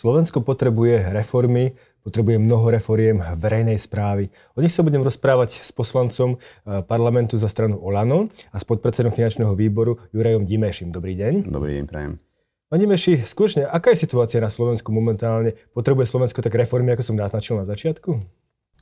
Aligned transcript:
Slovensko 0.00 0.40
potrebuje 0.40 1.12
reformy, 1.12 1.76
potrebuje 2.00 2.40
mnoho 2.40 2.72
reforiem 2.72 3.20
verejnej 3.36 3.76
správy. 3.76 4.32
O 4.56 4.64
nich 4.64 4.72
sa 4.72 4.80
budem 4.80 5.04
rozprávať 5.04 5.60
s 5.60 5.76
poslancom 5.76 6.40
eh, 6.40 6.80
parlamentu 6.88 7.36
za 7.36 7.52
stranu 7.52 7.76
Olano 7.76 8.32
a 8.48 8.56
s 8.56 8.64
podpredsedom 8.64 9.12
finančného 9.12 9.52
výboru 9.52 10.00
Jurajom 10.16 10.48
Dimešim. 10.48 10.88
Dobrý 10.88 11.12
deň. 11.20 11.52
Dobrý 11.52 11.76
deň, 11.76 11.84
prajem. 11.84 12.16
Pán 12.72 12.80
Dimeši, 12.80 13.20
skutočne, 13.20 13.68
aká 13.68 13.92
je 13.92 14.00
situácia 14.08 14.40
na 14.40 14.48
Slovensku 14.48 14.88
momentálne? 14.88 15.52
Potrebuje 15.76 16.08
Slovensko 16.08 16.40
tak 16.40 16.56
reformy, 16.56 16.96
ako 16.96 17.04
som 17.04 17.20
naznačil 17.20 17.60
na 17.60 17.68
začiatku? 17.68 18.24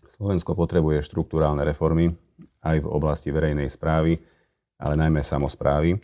Slovensko 0.07 0.55
potrebuje 0.55 1.03
štruktúrálne 1.03 1.67
reformy 1.67 2.15
aj 2.63 2.79
v 2.79 2.87
oblasti 2.87 3.35
verejnej 3.35 3.67
správy, 3.67 4.23
ale 4.79 4.95
najmä 4.95 5.27
samozprávy. 5.27 5.99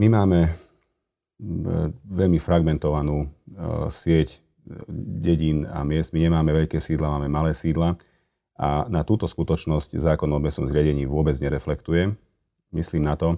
My 0.00 0.08
máme 0.08 0.65
veľmi 2.08 2.40
fragmentovanú 2.40 3.24
e, 3.24 3.28
sieť 3.92 4.28
e, 4.32 4.38
dedín 5.20 5.68
a 5.68 5.84
miest. 5.84 6.16
My 6.16 6.24
nemáme 6.24 6.52
veľké 6.64 6.80
sídla, 6.80 7.12
máme 7.12 7.28
malé 7.28 7.52
sídla. 7.52 8.00
A 8.56 8.88
na 8.88 9.04
túto 9.04 9.28
skutočnosť 9.28 10.00
zákon 10.00 10.32
o 10.32 10.40
obecnom 10.40 10.64
zriadení 10.64 11.04
vôbec 11.04 11.36
nereflektuje. 11.36 12.16
Myslím 12.72 13.04
na 13.04 13.20
to, 13.20 13.36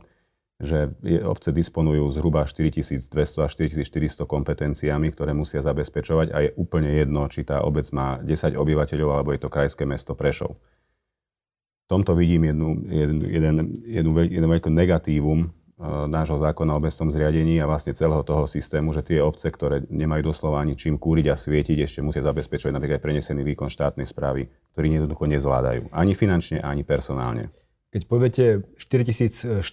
že 0.63 0.95
obce 1.27 1.51
disponujú 1.51 2.07
zhruba 2.15 2.47
4200 2.47 3.15
až 3.47 3.51
4400 3.59 4.27
kompetenciami, 4.27 5.11
ktoré 5.11 5.35
musia 5.35 5.63
zabezpečovať 5.63 6.27
a 6.35 6.39
je 6.47 6.51
úplne 6.59 6.91
jedno, 6.91 7.27
či 7.31 7.47
tá 7.47 7.63
obec 7.63 7.87
má 7.91 8.23
10 8.23 8.59
obyvateľov 8.59 9.11
alebo 9.11 9.31
je 9.35 9.43
to 9.43 9.51
krajské 9.51 9.87
mesto 9.87 10.15
Prešov. 10.19 10.55
V 10.55 11.87
tomto 11.91 12.15
vidím 12.15 12.47
jednu, 12.51 12.69
jednu, 12.91 13.23
jeden, 13.27 13.55
jednu, 13.87 14.47
veľké 14.51 14.71
negatívum 14.71 15.51
E, 15.51 15.58
nášho 15.87 16.43
zákona 16.43 16.75
o 16.75 16.79
obecnom 16.83 17.07
zriadení 17.15 17.63
a 17.63 17.71
vlastne 17.71 17.95
celého 17.95 18.27
toho 18.27 18.51
systému, 18.51 18.91
že 18.91 19.07
tie 19.07 19.23
obce, 19.23 19.47
ktoré 19.47 19.87
nemajú 19.87 20.35
doslova 20.35 20.59
ani 20.59 20.75
čím 20.75 20.99
kúriť 20.99 21.31
a 21.31 21.39
svietiť, 21.39 21.79
ešte 21.87 22.03
musia 22.03 22.27
zabezpečovať 22.27 22.75
napríklad 22.75 22.99
prenesený 22.99 23.47
výkon 23.47 23.71
štátnej 23.71 24.03
správy, 24.03 24.51
ktorý 24.75 24.99
jednoducho 24.99 25.31
nezvládajú. 25.31 25.95
Ani 25.95 26.19
finančne, 26.19 26.59
ani 26.59 26.83
personálne. 26.83 27.47
Keď 27.89 28.03
poviete 28.05 28.45
4400, 28.77 29.65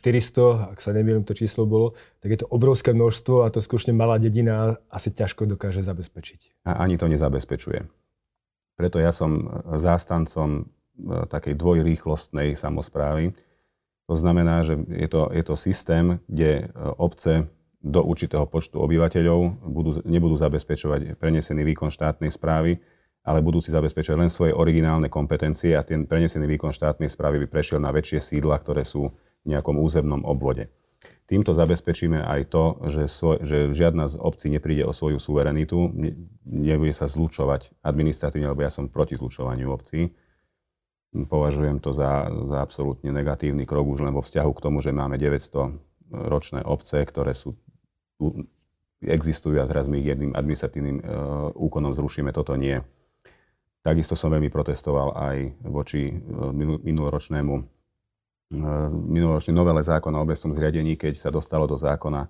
ak 0.72 0.80
sa 0.80 0.96
nemýlim, 0.96 1.28
to 1.28 1.36
číslo 1.36 1.68
bolo, 1.68 1.98
tak 2.24 2.32
je 2.32 2.40
to 2.46 2.48
obrovské 2.48 2.96
množstvo 2.96 3.44
a 3.44 3.52
to 3.52 3.60
skutočne 3.60 3.92
malá 3.92 4.16
dedina 4.22 4.80
asi 4.88 5.12
ťažko 5.12 5.50
dokáže 5.50 5.84
zabezpečiť. 5.84 6.64
A 6.70 6.80
ani 6.80 6.96
to 6.96 7.12
nezabezpečuje. 7.12 7.84
Preto 8.80 9.04
ja 9.04 9.12
som 9.12 9.60
zástancom 9.68 10.50
e, 10.56 10.64
takej 11.28 11.60
dvojrýchlostnej 11.60 12.56
samozprávy, 12.56 13.36
to 14.06 14.16
znamená, 14.16 14.62
že 14.62 14.78
je 14.86 15.08
to, 15.10 15.34
je 15.34 15.44
to 15.44 15.56
systém, 15.58 16.22
kde 16.30 16.52
e, 16.52 16.64
obce 16.98 17.50
do 17.86 18.02
určitého 18.02 18.46
počtu 18.50 18.82
obyvateľov 18.82 19.66
budú, 19.66 19.92
nebudú 20.06 20.38
zabezpečovať 20.38 21.18
prenesený 21.18 21.62
výkon 21.74 21.94
štátnej 21.94 22.34
správy, 22.34 22.82
ale 23.26 23.42
budú 23.42 23.62
si 23.62 23.74
zabezpečovať 23.74 24.18
len 24.18 24.30
svoje 24.34 24.54
originálne 24.54 25.10
kompetencie 25.10 25.74
a 25.74 25.86
ten 25.86 26.06
prenesený 26.06 26.46
výkon 26.58 26.74
štátnej 26.74 27.10
správy 27.10 27.46
by 27.46 27.48
prešiel 27.50 27.82
na 27.82 27.90
väčšie 27.90 28.22
sídla, 28.22 28.62
ktoré 28.62 28.86
sú 28.86 29.10
v 29.46 29.46
nejakom 29.54 29.78
územnom 29.78 30.22
obvode. 30.26 30.70
Týmto 31.26 31.58
zabezpečíme 31.58 32.22
aj 32.22 32.54
to, 32.54 32.64
že, 32.86 33.10
svoj, 33.10 33.42
že 33.42 33.58
žiadna 33.74 34.06
z 34.06 34.22
obcí 34.22 34.54
nepríde 34.54 34.86
o 34.86 34.94
svoju 34.94 35.18
suverenitu, 35.18 35.90
nebude 36.46 36.94
sa 36.94 37.10
zlučovať 37.10 37.74
administratívne, 37.82 38.54
lebo 38.54 38.62
ja 38.62 38.70
som 38.70 38.86
proti 38.86 39.18
zlučovaniu 39.18 39.74
obcí 39.74 40.14
Považujem 41.16 41.80
to 41.80 41.96
za, 41.96 42.28
za 42.28 42.60
absolútne 42.60 43.08
negatívny 43.16 43.64
krok 43.64 43.88
už 43.88 44.04
len 44.04 44.12
vo 44.12 44.20
vzťahu 44.20 44.52
k 44.52 44.64
tomu, 44.64 44.84
že 44.84 44.92
máme 44.92 45.16
900 45.16 45.72
ročné 46.12 46.60
obce, 46.68 47.00
ktoré 47.08 47.32
sú 47.32 47.56
existujú 49.00 49.60
a 49.60 49.70
teraz 49.70 49.88
my 49.88 50.02
ich 50.02 50.12
jedným 50.12 50.36
administratívnym 50.36 50.98
uh, 51.00 51.04
úkonom 51.56 51.94
zrušíme, 51.94 52.32
toto 52.36 52.56
nie. 52.60 52.80
Takisto 53.86 54.18
som 54.18 54.34
veľmi 54.34 54.50
protestoval 54.50 55.14
aj 55.14 55.38
voči 55.68 56.10
uh, 56.10 56.52
minuloročnému 56.84 57.54
uh, 57.54 58.88
minuloročnej 58.92 59.56
novele 59.56 59.84
zákona 59.84 60.20
o 60.20 60.26
obecnom 60.26 60.56
zriadení, 60.56 60.98
keď 60.98 61.16
sa 61.16 61.30
dostalo 61.30 61.70
do 61.70 61.78
zákona, 61.78 62.28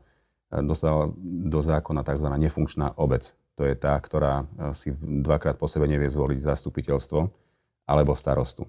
dostala 0.61 1.09
do 1.21 1.59
zákona 1.61 2.01
tzv. 2.05 2.27
nefunkčná 2.37 2.97
obec. 3.01 3.33
To 3.55 3.63
je 3.63 3.75
tá, 3.77 3.95
ktorá 3.95 4.43
si 4.75 4.91
dvakrát 4.99 5.55
po 5.55 5.63
sebe 5.71 5.87
nevie 5.87 6.11
zvoliť 6.11 6.43
zastupiteľstvo 6.43 7.19
alebo 7.87 8.11
starostu. 8.17 8.67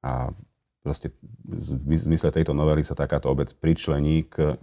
A 0.00 0.32
proste 0.80 1.12
v 1.44 1.92
zmysle 1.96 2.32
tejto 2.32 2.56
novely 2.56 2.80
sa 2.80 2.96
takáto 2.96 3.28
obec 3.28 3.52
pričlení 3.52 4.28
k 4.28 4.56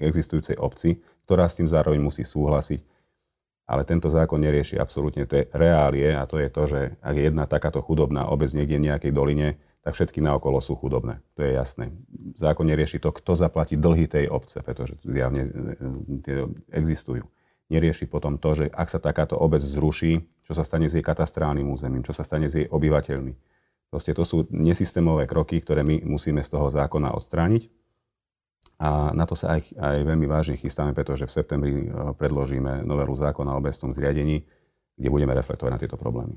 existujúcej 0.00 0.56
obci, 0.56 1.02
ktorá 1.28 1.50
s 1.50 1.58
tým 1.60 1.68
zároveň 1.68 2.00
musí 2.00 2.22
súhlasiť. 2.24 2.80
Ale 3.66 3.82
tento 3.82 4.06
zákon 4.06 4.38
nerieši 4.38 4.78
absolútne 4.78 5.26
tie 5.26 5.50
reálie 5.50 6.14
a 6.14 6.22
to 6.30 6.38
je 6.38 6.48
to, 6.48 6.62
že 6.70 6.80
ak 7.02 7.14
je 7.18 7.24
jedna 7.26 7.50
takáto 7.50 7.82
chudobná 7.82 8.30
obec 8.30 8.54
niekde 8.54 8.78
v 8.78 8.86
nejakej 8.86 9.12
doline, 9.12 9.58
tak 9.82 9.98
všetky 9.98 10.22
naokolo 10.22 10.62
sú 10.62 10.78
chudobné. 10.78 11.18
To 11.34 11.42
je 11.42 11.50
jasné. 11.50 11.90
Zákon 12.38 12.66
nerieši 12.66 13.02
to, 13.02 13.10
kto 13.10 13.34
zaplatí 13.34 13.74
dlhy 13.74 14.06
tej 14.06 14.26
obce, 14.30 14.62
pretože 14.62 14.98
zjavne 15.02 15.42
e, 15.46 15.50
tie 16.22 16.46
existujú 16.70 17.26
nerieši 17.70 18.06
potom 18.06 18.38
to, 18.38 18.54
že 18.54 18.66
ak 18.70 18.88
sa 18.90 19.02
takáto 19.02 19.34
obec 19.34 19.62
zruší, 19.62 20.22
čo 20.46 20.52
sa 20.54 20.62
stane 20.62 20.86
s 20.86 20.94
jej 20.94 21.02
katastrálnym 21.02 21.66
územím, 21.66 22.06
čo 22.06 22.14
sa 22.14 22.22
stane 22.22 22.46
s 22.46 22.54
jej 22.54 22.66
obyvateľmi. 22.70 23.34
Proste 23.90 24.12
to 24.12 24.26
sú 24.26 24.50
nesystémové 24.50 25.30
kroky, 25.30 25.62
ktoré 25.62 25.86
my 25.86 26.02
musíme 26.02 26.42
z 26.42 26.50
toho 26.50 26.68
zákona 26.68 27.14
odstrániť. 27.14 27.70
A 28.76 29.14
na 29.16 29.24
to 29.24 29.32
sa 29.32 29.56
aj, 29.56 29.72
aj 29.72 29.96
veľmi 30.04 30.28
vážne 30.28 30.60
chystáme, 30.60 30.92
pretože 30.92 31.24
v 31.24 31.32
septembri 31.32 31.72
e, 31.72 31.88
predložíme 32.12 32.84
novelu 32.84 33.14
zákona 33.16 33.56
o 33.56 33.60
obecnom 33.62 33.96
zriadení, 33.96 34.44
kde 35.00 35.08
budeme 35.08 35.32
reflektovať 35.32 35.72
na 35.72 35.80
tieto 35.80 35.96
problémy. 35.96 36.36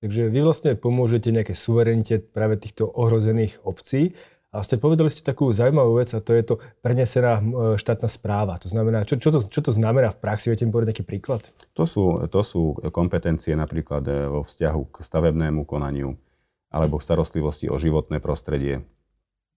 Takže 0.00 0.32
vy 0.32 0.40
vlastne 0.40 0.72
pomôžete 0.80 1.28
nejaké 1.28 1.52
suverenite 1.52 2.24
práve 2.32 2.56
týchto 2.56 2.88
ohrozených 2.88 3.60
obcí 3.68 4.16
a 4.48 4.64
ste 4.64 4.80
povedali 4.80 5.12
ste 5.12 5.20
takú 5.20 5.52
zaujímavú 5.52 6.00
vec 6.00 6.08
a 6.16 6.24
to 6.24 6.32
je 6.32 6.42
to 6.42 6.54
prenesená 6.80 7.44
štátna 7.76 8.08
správa. 8.08 8.56
To 8.64 8.72
znamená, 8.72 9.04
čo, 9.04 9.20
čo, 9.20 9.28
to, 9.28 9.44
čo 9.44 9.60
to 9.60 9.76
znamená 9.76 10.08
v 10.08 10.18
praxi? 10.24 10.48
Viete 10.48 10.64
mi 10.64 10.72
povedať 10.72 10.96
nejaký 10.96 11.04
príklad? 11.04 11.44
To 11.76 11.84
sú, 11.84 12.16
to 12.32 12.40
sú 12.40 12.80
kompetencie 12.88 13.52
napríklad 13.52 14.00
e, 14.08 14.32
vo 14.32 14.40
vzťahu 14.40 14.80
k 14.88 14.96
stavebnému 15.04 15.68
konaniu 15.68 16.16
alebo 16.70 17.02
starostlivosti 17.02 17.66
o 17.66 17.76
životné 17.76 18.22
prostredie. 18.22 18.86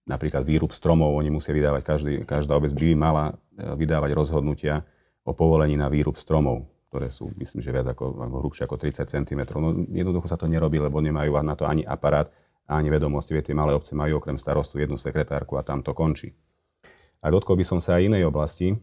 Napríklad 0.04 0.44
výrub 0.44 0.74
stromov, 0.74 1.16
oni 1.16 1.32
musia 1.32 1.56
vydávať, 1.56 1.82
každý, 1.86 2.12
každá 2.28 2.58
obec 2.58 2.74
by 2.76 2.92
mala 2.92 3.24
e, 3.56 3.64
vydávať 3.78 4.12
rozhodnutia 4.12 4.84
o 5.24 5.32
povolení 5.32 5.80
na 5.80 5.88
výrub 5.88 6.20
stromov 6.20 6.68
ktoré 6.94 7.10
sú, 7.10 7.34
myslím, 7.42 7.58
že 7.58 7.74
viac 7.74 7.90
ako, 7.90 8.22
ako 8.22 8.36
hrubšie 8.38 8.62
ako 8.70 8.78
30 8.78 9.10
cm. 9.10 9.40
No, 9.58 9.74
jednoducho 9.90 10.30
sa 10.30 10.38
to 10.38 10.46
nerobí, 10.46 10.78
lebo 10.78 11.02
nemajú 11.02 11.42
na 11.42 11.58
to 11.58 11.66
ani 11.66 11.82
aparát, 11.82 12.30
ani 12.70 12.86
vedomosti. 12.86 13.34
Viete, 13.34 13.50
malé 13.50 13.74
obce 13.74 13.98
majú 13.98 14.22
okrem 14.22 14.38
starostu 14.38 14.78
jednu 14.78 14.94
sekretárku 14.94 15.58
a 15.58 15.66
tam 15.66 15.82
to 15.82 15.90
končí. 15.90 16.38
A 17.18 17.34
dotkol 17.34 17.58
by 17.58 17.66
som 17.66 17.82
sa 17.82 17.98
aj 17.98 18.14
inej 18.14 18.30
oblasti, 18.30 18.78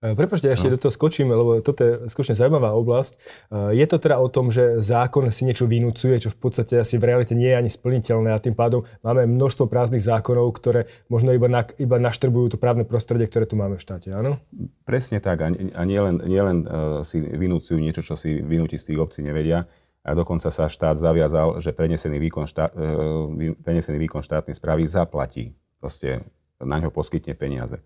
Prepačte, 0.00 0.48
ja 0.48 0.56
ešte 0.56 0.72
no. 0.72 0.80
do 0.80 0.80
toho 0.80 0.96
skočím, 0.96 1.28
lebo 1.28 1.60
toto 1.60 1.84
je 1.84 1.92
skutočne 2.08 2.32
zaujímavá 2.32 2.72
oblasť. 2.72 3.12
E, 3.52 3.76
je 3.76 3.84
to 3.84 4.00
teda 4.00 4.16
o 4.16 4.32
tom, 4.32 4.48
že 4.48 4.80
zákon 4.80 5.28
si 5.28 5.44
niečo 5.44 5.68
vynúcuje, 5.68 6.16
čo 6.24 6.32
v 6.32 6.40
podstate 6.40 6.80
asi 6.80 6.96
v 6.96 7.12
realite 7.12 7.36
nie 7.36 7.52
je 7.52 7.60
ani 7.60 7.68
splniteľné 7.68 8.32
a 8.32 8.40
tým 8.40 8.56
pádom 8.56 8.88
máme 9.04 9.28
množstvo 9.28 9.68
prázdnych 9.68 10.00
zákonov, 10.00 10.56
ktoré 10.56 10.88
možno 11.12 11.36
iba, 11.36 11.52
na, 11.52 11.68
iba 11.76 12.00
naštrbujú 12.00 12.56
to 12.56 12.58
právne 12.58 12.88
prostredie, 12.88 13.28
ktoré 13.28 13.44
tu 13.44 13.60
máme 13.60 13.76
v 13.76 13.84
štáte, 13.84 14.08
áno? 14.08 14.40
Presne 14.88 15.20
tak. 15.20 15.44
A 15.44 15.82
nielen 15.84 16.24
nie 16.24 16.40
len, 16.40 16.64
uh, 16.64 17.04
si 17.04 17.20
vynúcujú 17.20 17.76
niečo, 17.76 18.00
čo 18.00 18.16
si 18.16 18.40
vynúti 18.40 18.80
z 18.80 18.92
tých 18.92 18.98
obcí 19.04 19.20
nevedia, 19.20 19.68
a 20.00 20.16
dokonca 20.16 20.48
sa 20.48 20.64
štát 20.64 20.96
zaviazal, 20.96 21.60
že 21.60 21.76
prenesený 21.76 22.16
výkon, 22.24 22.48
štát, 22.48 22.72
e, 22.72 23.52
prenesený 23.60 24.00
výkon 24.00 24.24
štátnej 24.24 24.56
správy 24.56 24.88
zaplatí. 24.88 25.52
Proste 25.76 26.24
na 26.56 26.80
ňo 26.80 26.88
poskytne 26.88 27.36
peniaze. 27.36 27.84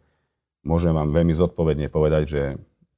Môžem 0.65 0.97
vám 0.97 1.13
veľmi 1.13 1.37
zodpovedne 1.37 1.93
povedať, 1.93 2.25
že 2.25 2.43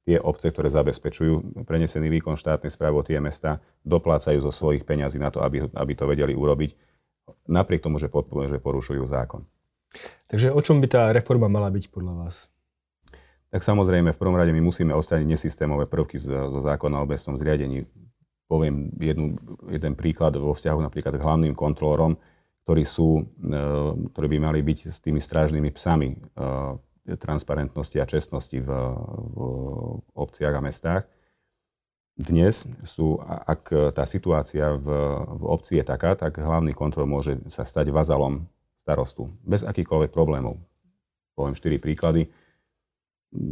tie 0.07 0.17
obce, 0.23 0.49
ktoré 0.55 0.71
zabezpečujú 0.71 1.63
prenesený 1.67 2.07
výkon 2.07 2.39
štátnej 2.39 2.71
správy 2.71 3.03
tie 3.03 3.19
mesta, 3.19 3.59
doplácajú 3.83 4.39
zo 4.39 4.55
svojich 4.55 4.87
peňazí 4.87 5.19
na 5.19 5.27
to, 5.27 5.43
aby, 5.43 5.67
aby 5.67 5.91
to 5.93 6.07
vedeli 6.07 6.31
urobiť, 6.31 6.73
napriek 7.51 7.83
tomu, 7.83 7.99
že, 7.99 8.07
že 8.47 8.57
porušujú 8.63 9.03
zákon. 9.03 9.43
Takže 10.31 10.55
o 10.55 10.59
čom 10.63 10.79
by 10.79 10.87
tá 10.87 11.01
reforma 11.11 11.51
mala 11.51 11.67
byť 11.67 11.91
podľa 11.91 12.13
vás? 12.23 12.47
Tak 13.51 13.63
samozrejme, 13.63 14.15
v 14.15 14.19
prvom 14.19 14.35
rade 14.35 14.55
my 14.55 14.63
musíme 14.63 14.95
ostať 14.95 15.27
nesystémové 15.27 15.87
prvky 15.87 16.19
zo 16.19 16.59
zákona 16.59 16.99
o 16.99 17.05
obecnom 17.07 17.35
zriadení 17.35 17.87
poviem 18.47 18.95
jednu, 18.97 19.35
jeden 19.67 19.93
príklad 19.93 20.39
vo 20.39 20.55
vzťahu 20.55 20.79
napríklad 20.79 21.19
k 21.19 21.23
hlavným 21.23 21.53
kontrolorom, 21.53 22.15
ktorí, 22.63 22.83
sú, 22.87 23.27
e, 23.43 23.63
ktorí 24.15 24.27
by 24.27 24.39
mali 24.39 24.59
byť 24.63 24.79
s 24.91 24.97
tými 25.03 25.19
strážnymi 25.19 25.69
psami 25.75 26.15
e, 26.15 26.17
transparentnosti 27.15 27.97
a 28.03 28.09
čestnosti 28.09 28.59
v, 28.59 28.67
v 28.67 29.39
obciach 30.11 30.59
a 30.59 30.61
mestách. 30.61 31.03
Dnes 32.17 32.65
sú, 32.83 33.21
ak 33.23 33.93
tá 33.93 34.03
situácia 34.09 34.73
v, 34.73 34.87
v 35.37 35.43
obci 35.45 35.77
je 35.79 35.85
taká, 35.85 36.17
tak 36.17 36.41
hlavný 36.41 36.73
kontrol 36.73 37.05
môže 37.05 37.39
sa 37.47 37.61
stať 37.61 37.93
vazalom 37.93 38.49
starostu 38.81 39.31
bez 39.45 39.61
akýchkoľvek 39.61 40.11
problémov. 40.11 40.57
Poviem 41.37 41.53
štyri 41.53 41.77
príklady. 41.77 42.33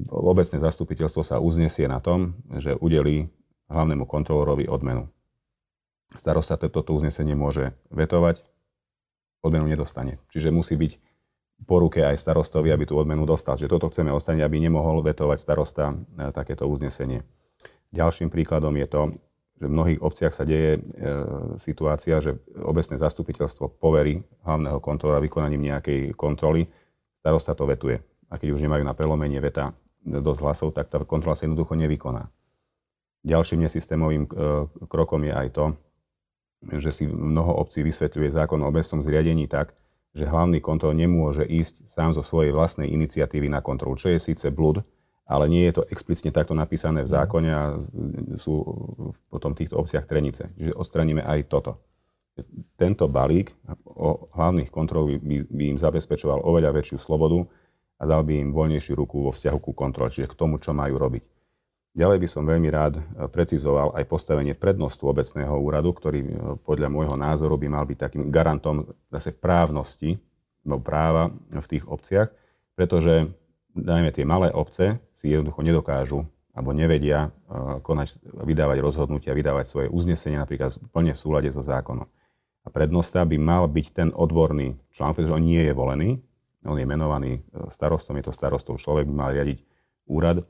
obecné 0.10 0.58
zastupiteľstvo 0.58 1.22
sa 1.22 1.38
uznesie 1.38 1.86
na 1.86 2.02
tom, 2.02 2.42
že 2.58 2.74
udelí 2.74 3.30
hlavnému 3.70 4.10
kontrolorovi 4.10 4.66
odmenu. 4.66 5.14
Starosta 6.18 6.58
toto 6.58 6.96
uznesenie 6.96 7.38
môže 7.38 7.78
vetovať, 7.94 8.42
odmenu 9.46 9.70
nedostane. 9.70 10.18
Čiže 10.34 10.50
musí 10.50 10.74
byť 10.74 10.98
po 11.64 11.80
ruke 11.80 12.04
aj 12.04 12.20
starostovi, 12.20 12.76
aby 12.76 12.84
tú 12.84 13.00
odmenu 13.00 13.24
dostal. 13.24 13.56
Že 13.56 13.72
toto 13.72 13.88
chceme 13.88 14.12
ostane, 14.12 14.44
aby 14.44 14.60
nemohol 14.60 15.00
vetovať 15.00 15.38
starosta 15.40 15.96
e, 15.96 15.96
takéto 16.36 16.68
uznesenie. 16.68 17.24
Ďalším 17.96 18.28
príkladom 18.28 18.76
je 18.76 18.88
to, 18.92 19.02
že 19.56 19.66
v 19.72 19.72
mnohých 19.72 20.04
obciach 20.04 20.36
sa 20.36 20.44
deje 20.44 20.78
e, 20.78 20.82
situácia, 21.56 22.20
že 22.20 22.36
obecné 22.60 23.00
zastupiteľstvo 23.00 23.80
poverí 23.80 24.20
hlavného 24.44 24.84
kontrola 24.84 25.24
vykonaním 25.24 25.72
nejakej 25.72 26.12
kontroly, 26.20 26.68
starosta 27.24 27.56
to 27.56 27.64
vetuje. 27.64 28.04
A 28.28 28.36
keď 28.36 28.52
už 28.52 28.64
nemajú 28.68 28.84
na 28.84 28.92
prelomenie 28.92 29.40
veta 29.40 29.72
dosť 30.04 30.40
hlasov, 30.44 30.70
tak 30.76 30.92
tá 30.92 31.00
kontrola 31.08 31.40
sa 31.40 31.48
jednoducho 31.48 31.74
nevykoná. 31.80 32.28
Ďalším 33.26 33.66
nesystémovým 33.66 34.28
e, 34.28 34.30
krokom 34.86 35.24
je 35.24 35.34
aj 35.34 35.50
to, 35.56 35.66
že 36.78 36.92
si 36.92 37.04
mnoho 37.08 37.58
obcí 37.58 37.82
vysvetľuje 37.82 38.30
zákon 38.36 38.60
o 38.62 38.70
obecnom 38.70 39.02
zriadení 39.02 39.48
tak, 39.48 39.74
že 40.16 40.26
hlavný 40.26 40.64
kontrol 40.64 40.96
nemôže 40.96 41.44
ísť 41.44 41.92
sám 41.92 42.16
zo 42.16 42.24
svojej 42.24 42.56
vlastnej 42.56 42.88
iniciatívy 42.88 43.52
na 43.52 43.60
kontrolu, 43.60 44.00
čo 44.00 44.16
je 44.16 44.20
síce 44.24 44.48
blud, 44.48 44.80
ale 45.28 45.52
nie 45.52 45.68
je 45.68 45.82
to 45.82 45.88
explicitne 45.92 46.32
takto 46.32 46.56
napísané 46.56 47.04
v 47.04 47.12
zákone 47.12 47.50
a 47.52 47.64
sú 48.40 48.64
potom 49.28 49.52
v 49.52 49.60
týchto 49.60 49.76
obciach 49.76 50.08
trenice. 50.08 50.56
Čiže 50.56 50.72
odstraníme 50.72 51.20
aj 51.20 51.40
toto. 51.52 51.84
Tento 52.80 53.12
balík 53.12 53.52
o 53.84 54.32
hlavných 54.32 54.72
kontrol 54.72 55.20
by, 55.20 55.52
by 55.52 55.64
im 55.76 55.80
zabezpečoval 55.80 56.48
oveľa 56.48 56.72
väčšiu 56.72 56.98
slobodu 57.00 57.44
a 58.00 58.04
dal 58.08 58.24
by 58.24 58.40
im 58.40 58.50
voľnejšiu 58.56 58.94
ruku 58.96 59.20
vo 59.24 59.32
vzťahu 59.36 59.60
ku 59.60 59.72
kontrole, 59.76 60.12
čiže 60.12 60.32
k 60.32 60.40
tomu, 60.40 60.60
čo 60.60 60.72
majú 60.72 60.96
robiť. 60.96 61.35
Ďalej 61.96 62.18
by 62.20 62.28
som 62.28 62.44
veľmi 62.44 62.68
rád 62.68 63.00
precizoval 63.32 63.96
aj 63.96 64.04
postavenie 64.12 64.52
prednostu 64.52 65.08
obecného 65.08 65.56
úradu, 65.56 65.96
ktorý 65.96 66.20
e, 66.28 66.30
podľa 66.60 66.92
môjho 66.92 67.16
názoru 67.16 67.56
by 67.56 67.72
mal 67.72 67.88
byť 67.88 67.98
takým 68.12 68.28
garantom 68.28 68.84
zase 69.08 69.32
právnosti, 69.32 70.20
no 70.68 70.76
práva 70.76 71.32
v 71.56 71.68
tých 71.72 71.88
obciach, 71.88 72.36
pretože 72.76 73.32
najmä 73.80 74.12
tie 74.12 74.28
malé 74.28 74.52
obce 74.52 75.00
si 75.16 75.32
jednoducho 75.32 75.64
nedokážu 75.64 76.20
alebo 76.52 76.76
nevedia 76.76 77.32
e, 77.48 77.80
konať, 77.80 78.28
vydávať 78.44 78.78
rozhodnutia, 78.84 79.32
vydávať 79.32 79.64
svoje 79.64 79.88
uznesenie 79.88 80.36
napríklad 80.36 80.76
plne 80.92 81.16
v 81.16 81.22
súlade 81.24 81.48
so 81.48 81.64
zákonom. 81.64 82.12
A 82.66 82.68
prednosta 82.76 83.24
by 83.24 83.40
mal 83.40 83.72
byť 83.72 83.88
ten 83.96 84.10
odborný 84.12 84.76
člán, 84.92 85.16
pretože 85.16 85.32
on 85.32 85.48
nie 85.48 85.64
je 85.64 85.72
volený, 85.72 86.20
on 86.68 86.76
je 86.76 86.84
menovaný 86.84 87.40
e, 87.40 87.72
starostom, 87.72 88.20
je 88.20 88.28
to 88.28 88.34
starostov 88.36 88.84
človek, 88.84 89.08
by 89.08 89.16
mal 89.16 89.32
riadiť 89.32 89.64
úrad 90.12 90.44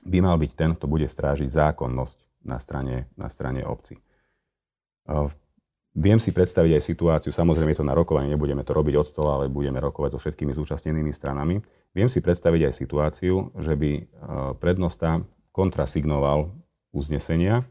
by 0.00 0.18
mal 0.24 0.36
byť 0.40 0.52
ten, 0.56 0.72
kto 0.72 0.88
bude 0.88 1.04
strážiť 1.04 1.48
zákonnosť 1.50 2.18
na 2.48 2.56
strane, 2.56 3.10
na 3.20 3.28
strane 3.28 3.64
obci. 3.64 4.00
Viem 5.90 6.22
si 6.22 6.30
predstaviť 6.30 6.78
aj 6.78 6.86
situáciu, 6.86 7.30
samozrejme 7.34 7.74
je 7.74 7.82
to 7.82 7.90
na 7.90 7.98
rokovanie, 7.98 8.30
nebudeme 8.30 8.62
to 8.62 8.70
robiť 8.70 8.94
od 8.94 9.06
stola, 9.10 9.42
ale 9.42 9.50
budeme 9.50 9.82
rokovať 9.82 10.14
so 10.14 10.22
všetkými 10.22 10.54
zúčastnenými 10.54 11.10
stranami. 11.10 11.58
Viem 11.92 12.06
si 12.06 12.22
predstaviť 12.22 12.70
aj 12.70 12.78
situáciu, 12.78 13.50
že 13.58 13.74
by 13.74 14.06
prednosta 14.62 15.26
kontrasignoval 15.50 16.54
uznesenia 16.94 17.66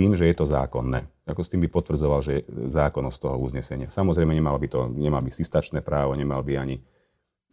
tým, 0.00 0.16
že 0.16 0.32
je 0.32 0.34
to 0.34 0.48
zákonné. 0.48 1.04
Ako 1.28 1.44
s 1.44 1.52
tým 1.52 1.60
by 1.60 1.68
potvrdzoval, 1.68 2.20
že 2.24 2.32
je 2.40 2.42
zákonnosť 2.72 3.18
toho 3.20 3.36
uznesenia. 3.36 3.92
Samozrejme, 3.92 4.32
nemal 4.32 4.56
by 4.56 4.68
to, 4.72 4.88
nemal 4.88 5.20
by 5.20 5.28
stačné 5.28 5.84
právo, 5.84 6.16
nemal 6.16 6.40
by 6.40 6.56
ani 6.56 6.80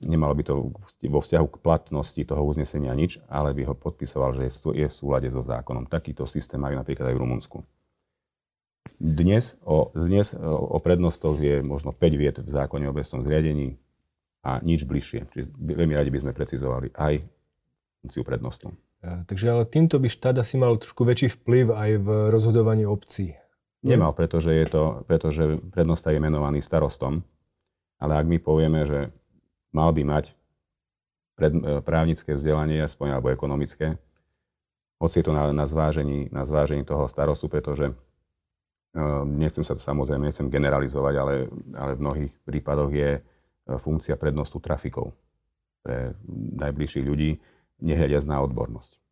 nemalo 0.03 0.35
by 0.35 0.43
to 0.43 0.53
vo 1.07 1.19
vzťahu 1.23 1.47
k 1.47 1.61
platnosti 1.63 2.21
toho 2.25 2.43
uznesenia 2.43 2.91
nič, 2.91 3.23
ale 3.31 3.55
by 3.55 3.71
ho 3.71 3.75
podpisoval, 3.77 4.35
že 4.35 4.51
je 4.51 4.87
v 4.87 4.93
súlade 4.93 5.31
so 5.31 5.39
zákonom. 5.39 5.87
Takýto 5.87 6.27
systém 6.27 6.59
majú 6.59 6.75
napríklad 6.75 7.11
aj 7.11 7.15
v 7.15 7.21
Rumunsku. 7.23 7.57
Dnes 8.95 9.57
o, 9.65 9.91
dnes 9.91 10.37
o 10.39 10.77
prednostoch 10.79 11.35
je 11.41 11.59
možno 11.65 11.91
5 11.91 12.21
viet 12.21 12.37
v 12.39 12.49
zákone 12.49 12.85
o 12.87 12.93
obecnom 12.93 13.25
zriadení 13.25 13.75
a 14.45 14.61
nič 14.61 14.85
bližšie. 14.85 15.25
Čiže 15.33 15.45
veľmi 15.57 15.97
radi 15.97 16.13
by 16.13 16.21
sme 16.21 16.37
precizovali 16.37 16.93
aj 16.93 17.25
funkciu 18.05 18.21
prednostu. 18.21 18.69
Takže 19.01 19.45
ale 19.53 19.63
týmto 19.65 19.97
by 19.97 20.09
štát 20.09 20.37
asi 20.37 20.57
mal 20.61 20.77
trošku 20.77 21.01
väčší 21.05 21.33
vplyv 21.41 21.73
aj 21.73 21.91
v 22.01 22.07
rozhodovaní 22.29 22.85
obcí. 22.85 23.37
Nemal, 23.85 24.17
pretože, 24.17 24.49
je 24.49 24.65
to, 24.65 24.83
pretože 25.05 25.61
prednosta 25.69 26.09
je 26.09 26.17
menovaný 26.17 26.61
starostom. 26.61 27.21
Ale 28.01 28.17
ak 28.17 28.25
my 28.25 28.37
povieme, 28.41 28.81
že 28.85 29.13
mal 29.75 29.91
by 29.91 30.07
mať 30.07 30.31
pred, 31.35 31.51
e, 31.51 31.83
právnické 31.83 32.31
vzdelanie, 32.31 32.79
aspoň 32.79 33.19
alebo 33.19 33.27
ekonomické, 33.27 33.99
hoci 34.95 35.19
je 35.19 35.25
to 35.27 35.35
na, 35.35 35.51
na, 35.51 35.67
zvážení, 35.67 36.31
na 36.31 36.47
zvážení 36.47 36.87
toho 36.87 37.11
starostu, 37.11 37.51
pretože 37.51 37.91
uh, 37.91 39.27
nechcem 39.27 39.67
sa 39.67 39.75
to 39.75 39.83
samozrejme, 39.83 40.23
nechcem 40.23 40.47
generalizovať, 40.47 41.13
ale, 41.19 41.33
ale 41.75 41.91
v 41.99 42.01
mnohých 42.01 42.33
prípadoch 42.47 42.91
je 42.95 43.19
uh, 43.19 43.75
funkcia 43.75 44.15
prednostu 44.15 44.63
trafikov 44.63 45.11
pre 45.83 46.15
najbližších 46.63 47.05
ľudí, 47.05 47.37
nehľadiac 47.83 48.23
na 48.25 48.39
odbornosť. 48.41 49.04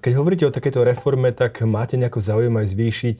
Keď 0.00 0.12
hovoríte 0.18 0.50
o 0.50 0.54
takejto 0.54 0.82
reforme, 0.82 1.30
tak 1.30 1.62
máte 1.62 1.94
nejako 1.94 2.18
záujem 2.18 2.54
aj 2.58 2.66
zvýšiť, 2.74 3.18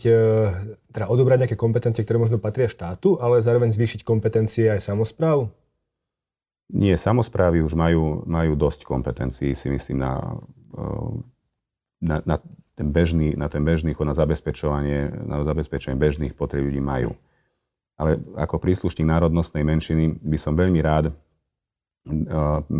teda 0.90 1.06
odobrať 1.06 1.46
nejaké 1.46 1.54
kompetencie, 1.54 2.02
ktoré 2.02 2.18
možno 2.18 2.42
patria 2.42 2.66
štátu, 2.66 3.22
ale 3.22 3.38
zároveň 3.38 3.70
zvýšiť 3.70 4.02
kompetencie 4.02 4.66
aj 4.66 4.82
samozpráv? 4.82 5.54
Nie, 6.72 6.96
samozprávy 6.96 7.60
už 7.60 7.76
majú, 7.76 8.24
majú 8.24 8.56
dosť 8.56 8.88
kompetencií, 8.88 9.52
si 9.52 9.68
myslím, 9.68 10.00
na, 10.00 10.12
eh, 10.74 11.10
na, 12.00 12.16
na 12.24 12.36
ten 12.74 12.88
bežný, 12.90 13.36
na 13.36 13.52
ten 13.52 13.62
bežný 13.62 13.92
chod, 13.92 14.08
na 14.08 14.16
zabezpečovanie, 14.16 15.12
na 15.28 15.44
zabezpečenie 15.44 15.94
bežných 15.94 16.34
potreb 16.34 16.64
ľudí 16.64 16.80
majú. 16.80 17.12
Ale 17.94 18.18
ako 18.34 18.58
príslušník 18.58 19.06
národnostnej 19.06 19.62
menšiny 19.62 20.18
by 20.18 20.38
som 20.40 20.56
veľmi 20.56 20.80
rád 20.80 21.12
eh, 21.12 21.14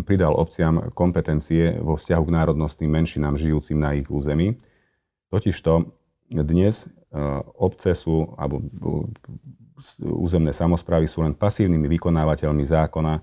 pridal 0.05 0.37
obciam 0.37 0.93
kompetencie 0.93 1.81
vo 1.81 1.97
vzťahu 1.97 2.23
k 2.29 2.35
národnostným 2.35 2.91
menšinám 2.93 3.41
žijúcim 3.41 3.81
na 3.81 3.97
ich 3.97 4.05
území. 4.05 4.61
Totižto 5.33 5.89
dnes 6.29 6.93
obce 7.57 7.97
sú, 7.97 8.37
alebo 8.37 8.61
územné 10.01 10.51
samozprávy 10.53 11.09
sú 11.09 11.25
len 11.25 11.33
pasívnymi 11.33 11.87
vykonávateľmi 11.97 12.65
zákona, 12.65 13.13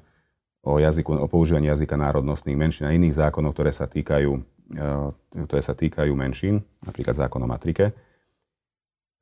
o, 0.62 0.78
jazyku, 0.78 1.18
o 1.18 1.26
používaní 1.26 1.66
jazyka 1.66 1.98
národnostných 1.98 2.58
menšín 2.58 2.86
a 2.86 2.94
iných 2.94 3.18
zákonov, 3.18 3.52
ktoré 3.52 3.74
sa 3.74 3.90
týkajú, 3.90 4.30
e, 4.78 5.42
ktoré 5.42 5.62
sa 5.62 5.74
týkajú 5.74 6.12
menšín, 6.14 6.62
napríklad 6.86 7.18
zákon 7.18 7.42
o 7.42 7.50
matrike, 7.50 7.90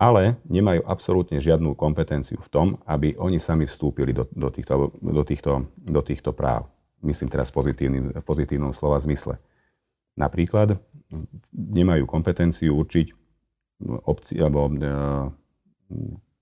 ale 0.01 0.41
nemajú 0.49 0.81
absolútne 0.89 1.37
žiadnu 1.45 1.77
kompetenciu 1.77 2.41
v 2.41 2.49
tom, 2.49 2.67
aby 2.89 3.13
oni 3.21 3.37
sami 3.37 3.69
vstúpili 3.69 4.17
do, 4.17 4.25
do, 4.33 4.49
týchto, 4.49 4.97
do, 4.97 5.23
týchto, 5.23 5.69
do 5.77 6.01
týchto 6.01 6.33
práv. 6.33 6.73
Myslím 7.05 7.29
teraz 7.29 7.53
pozitívnym, 7.53 8.17
v 8.17 8.25
pozitívnom 8.25 8.73
slova 8.73 8.97
zmysle. 8.97 9.37
Napríklad 10.17 10.81
nemajú 11.53 12.09
kompetenciu 12.09 12.73
určiť 12.81 13.13
obci, 14.09 14.41
alebo 14.41 14.73
e, 14.73 14.77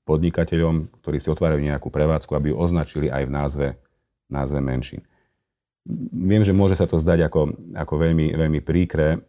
podnikateľom, 0.07 1.03
ktorí 1.03 1.19
si 1.19 1.29
otvárajú 1.31 1.63
nejakú 1.63 1.91
prevádzku, 1.91 2.35
aby 2.39 2.55
ju 2.55 2.57
označili 2.59 3.11
aj 3.11 3.23
v 3.27 3.35
názve 3.35 3.67
názve 4.29 4.61
menšín. 4.61 5.03
Viem, 6.13 6.45
že 6.45 6.53
môže 6.53 6.77
sa 6.77 6.85
to 6.85 7.01
zdať 7.01 7.33
ako, 7.33 7.41
ako 7.73 7.95
veľmi, 7.97 8.37
veľmi 8.37 8.61
príkre, 8.61 9.25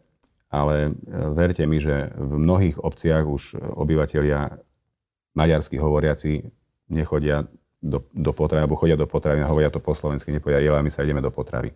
ale 0.50 0.90
e, 0.90 0.90
verte 1.30 1.62
mi, 1.64 1.78
že 1.78 2.10
v 2.18 2.34
mnohých 2.36 2.82
obciach 2.82 3.24
už 3.24 3.56
obyvateľia 3.56 4.58
maďarsky 5.38 5.78
hovoriaci 5.78 6.42
nechodia 6.90 7.46
do, 7.78 8.04
do 8.10 8.34
potravy, 8.34 8.66
alebo 8.66 8.76
chodia 8.76 8.98
do 8.98 9.06
potravy 9.06 9.40
a 9.40 9.48
hovoria 9.48 9.70
to 9.70 9.80
po 9.80 9.94
slovensky, 9.94 10.34
nepovedia, 10.34 10.74
ale 10.74 10.84
my 10.84 10.90
sa 10.90 11.06
ideme 11.06 11.22
do 11.22 11.30
potravy. 11.30 11.72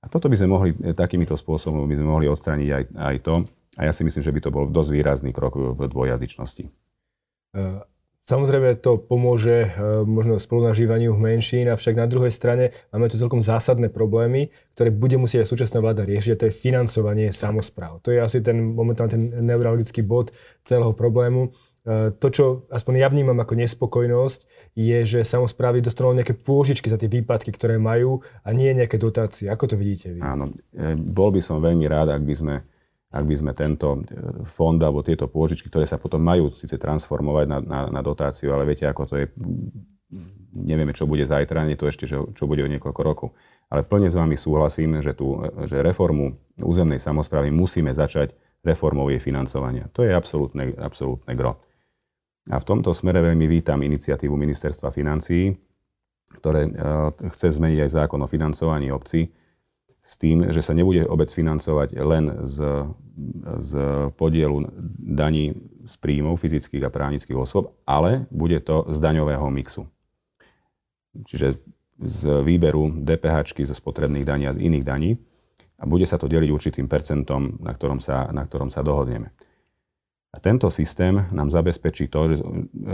A 0.00 0.08
toto 0.08 0.26
by 0.26 0.36
sme 0.40 0.48
mohli, 0.48 0.70
e, 0.72 0.96
takýmito 0.96 1.36
spôsobom 1.36 1.84
by 1.84 1.94
sme 1.94 2.08
mohli 2.08 2.26
odstrániť 2.26 2.68
aj, 2.72 2.84
aj 2.96 3.16
to. 3.22 3.34
A 3.76 3.84
ja 3.84 3.92
si 3.92 4.02
myslím, 4.08 4.24
že 4.24 4.32
by 4.32 4.40
to 4.40 4.50
bol 4.50 4.64
dosť 4.64 4.90
výrazný 4.90 5.30
krok 5.36 5.60
v 5.76 5.84
dvojazyčnosti. 5.84 6.64
Samozrejme 8.26 8.82
to 8.82 8.98
pomôže 8.98 9.70
e, 9.70 10.02
možno 10.02 10.42
spolunažívaniu 10.42 11.14
menšín, 11.14 11.70
avšak 11.70 11.94
na 11.94 12.10
druhej 12.10 12.34
strane 12.34 12.74
máme 12.90 13.06
tu 13.06 13.14
celkom 13.14 13.38
zásadné 13.38 13.86
problémy, 13.86 14.50
ktoré 14.74 14.90
bude 14.90 15.14
musieť 15.14 15.46
aj 15.46 15.50
súčasná 15.54 15.78
vláda 15.78 16.02
riešiť, 16.02 16.34
a 16.34 16.40
to 16.42 16.46
je 16.50 16.58
financovanie 16.58 17.30
samozpráv. 17.30 18.02
To 18.02 18.10
je 18.10 18.18
asi 18.18 18.42
ten 18.42 18.58
momentálne 18.74 19.14
ten 19.14 19.30
neurologický 19.30 20.02
bod 20.02 20.34
celého 20.66 20.90
problému. 20.90 21.54
E, 21.86 22.10
to, 22.18 22.26
čo 22.34 22.44
aspoň 22.66 23.06
ja 23.06 23.08
vnímam 23.14 23.38
ako 23.38 23.62
nespokojnosť, 23.62 24.74
je, 24.74 24.98
že 25.06 25.22
samozprávy 25.22 25.78
dostanú 25.78 26.10
nejaké 26.10 26.34
pôžičky 26.34 26.90
za 26.90 26.98
tie 26.98 27.06
výpadky, 27.06 27.54
ktoré 27.54 27.78
majú 27.78 28.26
a 28.42 28.50
nie 28.50 28.74
nejaké 28.74 28.98
dotácie. 28.98 29.46
Ako 29.46 29.70
to 29.70 29.78
vidíte 29.78 30.18
vy? 30.18 30.26
Áno, 30.26 30.50
e, 30.74 30.98
bol 30.98 31.30
by 31.30 31.38
som 31.38 31.62
veľmi 31.62 31.86
rád, 31.86 32.10
ak 32.10 32.26
by 32.26 32.34
sme 32.34 32.54
ak 33.12 33.24
by 33.24 33.34
sme 33.38 33.52
tento 33.54 34.02
e, 34.02 34.44
fond 34.48 34.78
alebo 34.82 35.06
tieto 35.06 35.30
pôžičky, 35.30 35.70
ktoré 35.70 35.86
sa 35.86 35.96
potom 35.96 36.18
majú 36.18 36.50
síce 36.50 36.74
transformovať 36.74 37.46
na, 37.46 37.58
na, 37.62 37.80
na 37.90 38.00
dotáciu, 38.02 38.50
ale 38.50 38.66
viete, 38.66 38.84
ako 38.86 39.02
to 39.06 39.14
je, 39.22 39.26
nevieme, 40.52 40.90
čo 40.90 41.06
bude 41.06 41.22
zajtra, 41.22 41.66
nie 41.66 41.78
to 41.78 41.86
ešte, 41.86 42.10
čo, 42.10 42.30
čo 42.34 42.44
bude 42.50 42.66
o 42.66 42.70
niekoľko 42.70 43.00
rokov. 43.02 43.28
Ale 43.66 43.82
plne 43.82 44.06
s 44.06 44.18
vami 44.18 44.38
súhlasím, 44.38 45.02
že, 45.02 45.14
tú, 45.14 45.42
že 45.66 45.82
reformu 45.82 46.38
územnej 46.58 47.02
samozprávy 47.02 47.50
musíme 47.50 47.90
začať 47.90 48.34
reformou 48.62 49.10
jej 49.10 49.22
financovania. 49.22 49.90
To 49.94 50.06
je 50.06 50.14
absolútne, 50.14 50.74
absolútne 50.78 51.34
gro. 51.34 51.62
A 52.46 52.62
v 52.62 52.66
tomto 52.66 52.94
smere 52.94 53.22
veľmi 53.22 53.46
vítam 53.50 53.82
iniciatívu 53.82 54.34
Ministerstva 54.38 54.94
financií, 54.94 55.50
ktoré 56.38 56.70
chce 57.34 57.58
zmeniť 57.58 57.86
aj 57.86 57.90
zákon 57.90 58.22
o 58.22 58.30
financovaní 58.30 58.90
obcí, 58.94 59.26
s 60.06 60.14
tým, 60.14 60.54
že 60.54 60.62
sa 60.62 60.70
nebude 60.70 61.02
obec 61.02 61.26
financovať 61.34 61.98
len 61.98 62.46
z, 62.46 62.86
z 63.58 63.72
podielu 64.14 64.70
daní 65.02 65.58
z 65.82 65.94
príjmov 65.98 66.38
fyzických 66.38 66.86
a 66.86 66.94
právnických 66.94 67.34
osôb, 67.34 67.74
ale 67.82 68.30
bude 68.30 68.62
to 68.62 68.86
z 68.86 69.02
daňového 69.02 69.50
mixu. 69.50 69.90
Čiže 71.26 71.58
z 71.98 72.22
výberu 72.46 72.92
DPH 73.02 73.66
zo 73.66 73.74
spotrebných 73.74 74.22
daní 74.22 74.46
a 74.46 74.54
z 74.54 74.62
iných 74.62 74.84
daní 74.86 75.10
a 75.80 75.90
bude 75.90 76.06
sa 76.06 76.22
to 76.22 76.30
deliť 76.30 76.50
určitým 76.54 76.86
percentom, 76.86 77.58
na 77.58 77.74
ktorom 77.74 77.98
sa, 77.98 78.30
na 78.30 78.46
ktorom 78.46 78.70
sa 78.70 78.86
dohodneme. 78.86 79.34
A 80.30 80.38
tento 80.38 80.68
systém 80.68 81.16
nám 81.32 81.48
zabezpečí 81.48 82.12
to, 82.12 82.20
že, 82.28 82.36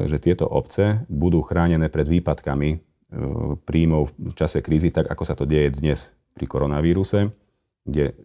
že 0.06 0.18
tieto 0.22 0.46
obce 0.46 1.02
budú 1.10 1.42
chránené 1.42 1.90
pred 1.90 2.06
výpadkami 2.06 2.70
e, 2.70 2.78
príjmov 3.66 4.14
v 4.14 4.34
čase 4.38 4.62
krízy, 4.62 4.94
tak 4.94 5.10
ako 5.10 5.24
sa 5.26 5.34
to 5.34 5.42
deje 5.42 5.74
dnes 5.74 6.14
pri 6.32 6.44
koronavíruse, 6.48 7.30
kde 7.84 8.16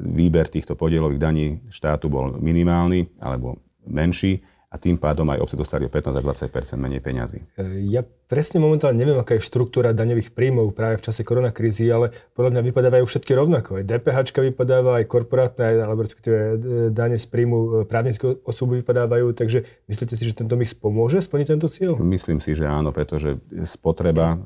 výber 0.00 0.48
týchto 0.48 0.74
podielových 0.74 1.20
daní 1.20 1.46
štátu 1.68 2.08
bol 2.08 2.36
minimálny 2.40 3.20
alebo 3.20 3.60
menší 3.86 4.42
a 4.66 4.82
tým 4.82 4.98
pádom 4.98 5.24
aj 5.30 5.40
obce 5.40 5.56
dostali 5.56 5.86
o 5.86 5.90
15 5.90 6.10
až 6.10 6.24
20 6.26 6.76
menej 6.76 7.00
peňazí. 7.00 7.38
E, 7.54 7.86
ja 7.86 8.02
presne 8.02 8.58
momentálne 8.58 8.98
neviem, 8.98 9.14
aká 9.14 9.38
je 9.38 9.46
štruktúra 9.46 9.94
daňových 9.94 10.34
príjmov 10.34 10.74
práve 10.74 10.98
v 10.98 11.06
čase 11.06 11.22
koronakrízy, 11.22 11.86
ale 11.88 12.10
podľa 12.34 12.58
mňa 12.58 12.62
vypadávajú 12.66 13.04
všetky 13.06 13.32
rovnako. 13.38 13.80
Aj 13.80 13.84
DPH 13.86 14.34
vypadáva, 14.36 14.98
aj 15.00 15.06
korporátne, 15.06 15.86
alebo 15.86 16.02
respektíve 16.02 16.36
e, 16.36 16.52
dane 16.90 17.14
z 17.14 17.26
príjmu 17.30 17.56
e, 17.56 17.68
právnické 17.86 18.26
osoby 18.42 18.82
vypadávajú, 18.82 19.38
takže 19.38 19.64
myslíte 19.86 20.18
si, 20.18 20.22
že 20.26 20.34
tento 20.34 20.58
mix 20.58 20.74
pomôže 20.74 21.22
splniť 21.22 21.46
tento 21.46 21.70
cieľ? 21.70 21.96
Myslím 22.02 22.42
si, 22.42 22.58
že 22.58 22.66
áno, 22.66 22.90
pretože 22.90 23.38
spotreba 23.64 24.36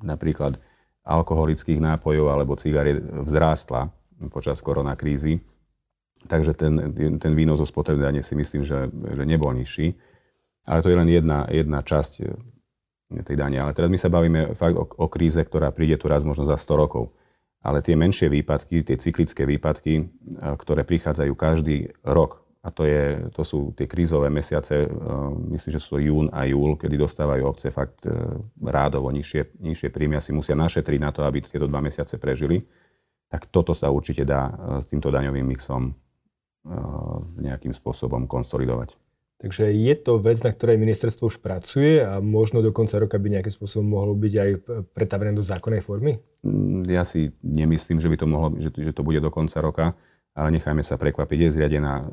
napríklad 0.00 0.56
alkoholických 1.04 1.80
nápojov 1.80 2.26
alebo 2.28 2.60
cigariet 2.60 3.00
vzrástla 3.00 3.88
počas 4.28 4.60
koronakrízy. 4.60 5.40
Takže 6.28 6.52
ten, 6.52 6.76
ten 7.16 7.32
výnos 7.32 7.56
zo 7.56 7.64
spotrebnej 7.64 8.12
dane 8.12 8.20
si 8.20 8.36
myslím, 8.36 8.60
že, 8.60 8.92
že 8.92 9.24
nebol 9.24 9.56
nižší. 9.56 9.96
Ale 10.68 10.84
to 10.84 10.92
je 10.92 11.00
len 11.00 11.08
jedna, 11.08 11.48
jedna 11.48 11.80
časť 11.80 12.12
eh, 12.20 13.24
tej 13.24 13.36
dane. 13.40 13.56
Ale 13.56 13.72
teraz 13.72 13.88
my 13.88 13.96
sa 13.96 14.12
bavíme 14.12 14.52
fakt 14.52 14.76
o, 14.76 14.84
o 14.84 15.06
kríze, 15.08 15.40
ktorá 15.40 15.72
príde 15.72 15.96
tu 15.96 16.12
raz 16.12 16.20
možno 16.20 16.44
za 16.44 16.60
100 16.60 16.76
rokov. 16.76 17.16
Ale 17.64 17.80
tie 17.80 17.96
menšie 17.96 18.28
výpadky, 18.28 18.84
tie 18.84 19.00
cyklické 19.00 19.48
výpadky, 19.48 19.94
eh, 19.96 20.04
ktoré 20.60 20.84
prichádzajú 20.84 21.32
každý 21.32 21.96
rok, 22.04 22.44
a 22.60 22.68
to, 22.68 22.84
je, 22.84 23.32
to 23.32 23.40
sú 23.40 23.72
tie 23.72 23.88
krízové 23.88 24.28
mesiace, 24.28 24.84
eh, 24.84 24.88
myslím, 25.56 25.70
že 25.72 25.80
sú 25.80 25.96
to 25.96 26.04
jún 26.04 26.28
a 26.28 26.44
júl, 26.44 26.76
kedy 26.76 27.00
dostávajú 27.00 27.42
obce 27.48 27.72
fakt 27.72 28.04
eh, 28.04 28.12
rádovo 28.60 29.08
nižšie, 29.08 29.64
nižšie 29.64 29.88
príjmy 29.88 30.20
a 30.20 30.24
si 30.24 30.36
musia 30.36 30.52
našetriť 30.52 31.00
na 31.00 31.08
to, 31.08 31.24
aby 31.24 31.40
tieto 31.40 31.64
dva 31.64 31.80
mesiace 31.80 32.20
prežili. 32.20 32.60
Tak 33.32 33.48
toto 33.48 33.72
sa 33.72 33.88
určite 33.88 34.28
dá 34.28 34.52
eh, 34.52 34.54
s 34.84 34.92
týmto 34.92 35.08
daňovým 35.08 35.46
mixom 35.48 35.96
nejakým 37.40 37.72
spôsobom 37.72 38.28
konsolidovať. 38.28 38.92
Takže 39.40 39.72
je 39.72 39.94
to 39.96 40.20
vec, 40.20 40.36
na 40.44 40.52
ktorej 40.52 40.76
ministerstvo 40.76 41.32
už 41.32 41.40
pracuje 41.40 42.04
a 42.04 42.20
možno 42.20 42.60
do 42.60 42.76
konca 42.76 43.00
roka 43.00 43.16
by 43.16 43.40
nejakým 43.40 43.56
spôsobom 43.56 43.88
mohlo 43.88 44.12
byť 44.12 44.34
aj 44.36 44.50
pretavené 44.92 45.32
do 45.32 45.40
zákonnej 45.40 45.80
formy? 45.80 46.20
Mm, 46.44 46.84
ja 46.84 47.08
si 47.08 47.32
nemyslím, 47.40 47.96
že 47.96 48.12
by 48.12 48.16
to 48.20 48.26
mohlo, 48.28 48.52
že, 48.60 48.68
že 48.76 48.92
to 48.92 49.00
bude 49.00 49.24
do 49.24 49.32
konca 49.32 49.56
roka 49.64 49.96
ale 50.34 50.48
nechajme 50.54 50.82
sa 50.84 50.96
prekvapiť. 50.96 51.38
Je 51.48 51.54
zriadená 51.54 51.94
e, 52.00 52.04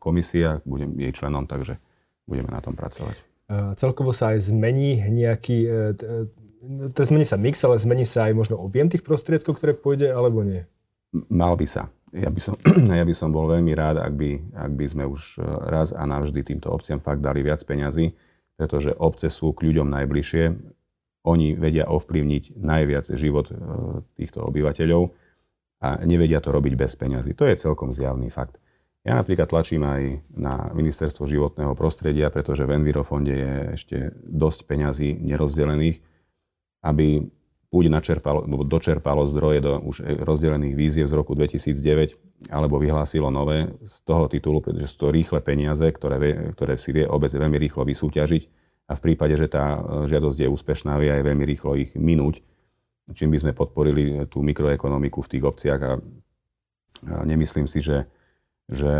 komisia, 0.00 0.64
budem 0.64 0.96
jej 0.96 1.12
členom, 1.12 1.44
takže 1.44 1.76
budeme 2.26 2.50
na 2.50 2.60
tom 2.64 2.74
pracovať. 2.74 3.16
Celkovo 3.78 4.10
sa 4.10 4.34
aj 4.34 4.50
zmení 4.50 5.06
nejaký, 5.06 5.58
e, 5.62 5.82
to 6.90 7.00
zmení 7.06 7.22
sa 7.22 7.38
mix, 7.38 7.62
ale 7.62 7.78
zmení 7.78 8.02
sa 8.02 8.26
aj 8.26 8.34
možno 8.34 8.58
objem 8.58 8.90
tých 8.90 9.06
prostriedkov, 9.06 9.54
ktoré 9.54 9.70
pôjde, 9.70 10.10
alebo 10.10 10.42
nie? 10.42 10.66
Mal 11.30 11.54
by 11.54 11.66
sa. 11.70 11.86
Ja 12.10 12.26
by 12.26 12.40
som, 12.42 12.58
ja 12.98 13.06
by 13.06 13.14
som 13.14 13.30
bol 13.30 13.46
veľmi 13.46 13.70
rád, 13.70 14.02
ak 14.02 14.18
by, 14.18 14.30
ak 14.50 14.72
by 14.74 14.86
sme 14.90 15.04
už 15.06 15.38
e, 15.38 15.46
raz 15.70 15.94
a 15.94 16.02
navždy 16.02 16.42
týmto 16.42 16.74
obciam 16.74 16.98
fakt 16.98 17.22
dali 17.22 17.46
viac 17.46 17.62
peňazí, 17.62 18.18
pretože 18.58 18.90
obce 18.98 19.30
sú 19.30 19.54
k 19.54 19.70
ľuďom 19.70 19.94
najbližšie. 19.94 20.44
Oni 21.26 21.54
vedia 21.54 21.86
ovplyvniť 21.86 22.58
najviac 22.58 23.10
život 23.18 23.50
týchto 24.14 24.46
obyvateľov 24.46 25.10
a 25.80 26.00
nevedia 26.08 26.40
to 26.40 26.52
robiť 26.52 26.74
bez 26.74 26.96
peňazí. 26.96 27.36
To 27.36 27.44
je 27.44 27.60
celkom 27.60 27.92
zjavný 27.92 28.32
fakt. 28.32 28.56
Ja 29.06 29.14
napríklad 29.14 29.46
tlačím 29.46 29.86
aj 29.86 30.02
na 30.34 30.74
ministerstvo 30.74 31.30
životného 31.30 31.78
prostredia, 31.78 32.26
pretože 32.26 32.66
v 32.66 32.74
Envirofonde 32.74 33.34
je 33.38 33.54
ešte 33.78 33.96
dosť 34.26 34.66
peňazí 34.66 35.14
nerozdelených, 35.22 36.02
aby 36.82 37.22
buď 37.70 37.84
načerpalo, 37.86 38.40
dočerpalo 38.66 39.30
zdroje 39.30 39.62
do 39.62 39.78
už 39.78 40.02
rozdelených 40.26 40.74
víziev 40.74 41.06
z 41.06 41.14
roku 41.14 41.38
2009, 41.38 42.50
alebo 42.50 42.82
vyhlásilo 42.82 43.30
nové 43.30 43.78
z 43.86 43.96
toho 44.02 44.26
titulu, 44.26 44.58
pretože 44.58 44.90
sú 44.90 45.06
to 45.06 45.14
rýchle 45.14 45.38
peniaze, 45.38 45.86
ktoré, 45.86 46.50
ktoré 46.58 46.74
si 46.74 46.90
vie 46.90 47.06
obec 47.06 47.30
veľmi 47.30 47.58
rýchlo 47.62 47.86
vysúťažiť 47.86 48.42
a 48.90 48.92
v 48.94 49.00
prípade, 49.02 49.38
že 49.38 49.50
tá 49.50 49.82
žiadosť 50.06 50.46
je 50.46 50.48
úspešná, 50.50 50.98
vie 50.98 51.10
aj 51.14 51.22
veľmi 51.26 51.44
rýchlo 51.46 51.78
ich 51.78 51.94
minúť 51.94 52.42
čím 53.14 53.30
by 53.30 53.38
sme 53.38 53.52
podporili 53.54 54.26
tú 54.26 54.42
mikroekonomiku 54.42 55.22
v 55.22 55.30
tých 55.36 55.44
obciach 55.46 55.80
a, 55.82 55.92
nemyslím 57.22 57.68
si, 57.70 57.84
že, 57.84 58.08
že 58.66 58.94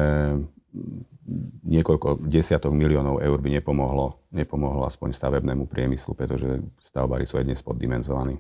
niekoľko 1.67 2.23
desiatok 2.23 2.71
miliónov 2.71 3.19
eur 3.19 3.39
by 3.43 3.59
nepomohlo, 3.59 4.23
nepomohlo 4.31 4.87
aspoň 4.87 5.11
stavebnému 5.11 5.67
priemyslu, 5.67 6.15
pretože 6.15 6.63
stavbári 6.79 7.27
sú 7.27 7.43
aj 7.43 7.47
dnes 7.51 7.61
poddimenzovaní. 7.67 8.39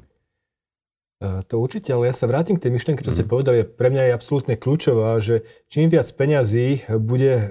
E, 1.17 1.41
to 1.49 1.57
určite, 1.57 1.89
ale 1.97 2.13
ja 2.13 2.15
sa 2.15 2.29
vrátim 2.29 2.61
k 2.61 2.69
tej 2.69 2.77
myšlienke, 2.77 3.01
čo 3.01 3.09
ste 3.09 3.25
mm. 3.25 3.31
povedali. 3.33 3.59
Pre 3.65 3.89
mňa 3.89 4.13
je 4.13 4.17
absolútne 4.17 4.55
kľúčová, 4.61 5.17
že 5.25 5.49
čím 5.73 5.89
viac 5.89 6.05
peňazí 6.13 6.85
bude 7.01 7.33
e, 7.33 7.47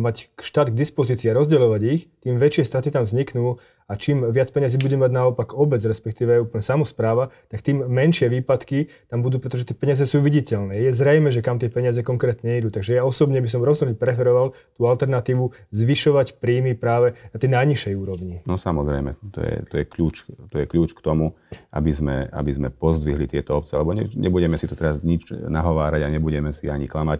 mať 0.00 0.32
štát 0.40 0.72
k 0.72 0.78
dispozícii 0.80 1.28
a 1.28 1.36
rozdeľovať 1.36 1.80
ich, 1.92 2.08
tým 2.24 2.40
väčšie 2.40 2.64
straty 2.64 2.88
tam 2.88 3.04
vzniknú 3.04 3.60
a 3.86 3.94
čím 3.94 4.26
viac 4.34 4.50
peniazí 4.50 4.82
bude 4.82 4.98
mať 4.98 5.14
naopak 5.14 5.54
obec, 5.54 5.78
respektíve 5.78 6.42
úplne 6.42 6.58
samozpráva, 6.58 7.30
tak 7.46 7.62
tým 7.62 7.86
menšie 7.86 8.26
výpadky 8.26 8.90
tam 9.06 9.22
budú, 9.22 9.38
pretože 9.38 9.62
tie 9.62 9.78
peniaze 9.78 10.02
sú 10.02 10.18
viditeľné. 10.26 10.74
Je 10.74 10.90
zrejme, 10.90 11.30
že 11.30 11.38
kam 11.38 11.62
tie 11.62 11.70
peniaze 11.70 12.02
konkrétne 12.02 12.58
idú. 12.58 12.74
Takže 12.74 12.98
ja 12.98 13.06
osobne 13.06 13.38
by 13.38 13.46
som 13.46 13.62
rozhodne 13.62 13.94
preferoval 13.94 14.58
tú 14.74 14.90
alternatívu 14.90 15.54
zvyšovať 15.70 16.42
príjmy 16.42 16.74
práve 16.74 17.14
na 17.30 17.38
tej 17.38 17.50
najnižšej 17.54 17.94
úrovni. 17.94 18.42
No 18.42 18.58
samozrejme, 18.58 19.22
to 19.30 19.38
je, 19.38 19.54
to 19.70 19.74
je, 19.78 19.84
kľúč, 19.86 20.16
to 20.50 20.56
je 20.58 20.66
kľúč 20.66 20.90
k 20.98 21.00
tomu, 21.06 21.38
aby 21.70 21.94
sme, 21.94 22.26
aby 22.34 22.50
sme 22.50 22.68
pozdvihli 22.86 23.26
tieto 23.26 23.58
obce, 23.58 23.74
lebo 23.74 23.90
ne, 23.90 24.06
nebudeme 24.14 24.54
si 24.54 24.70
to 24.70 24.78
teraz 24.78 25.02
nič 25.02 25.34
nahovárať 25.34 26.06
a 26.06 26.12
nebudeme 26.14 26.54
si 26.54 26.70
ani 26.70 26.86
klamať 26.86 27.18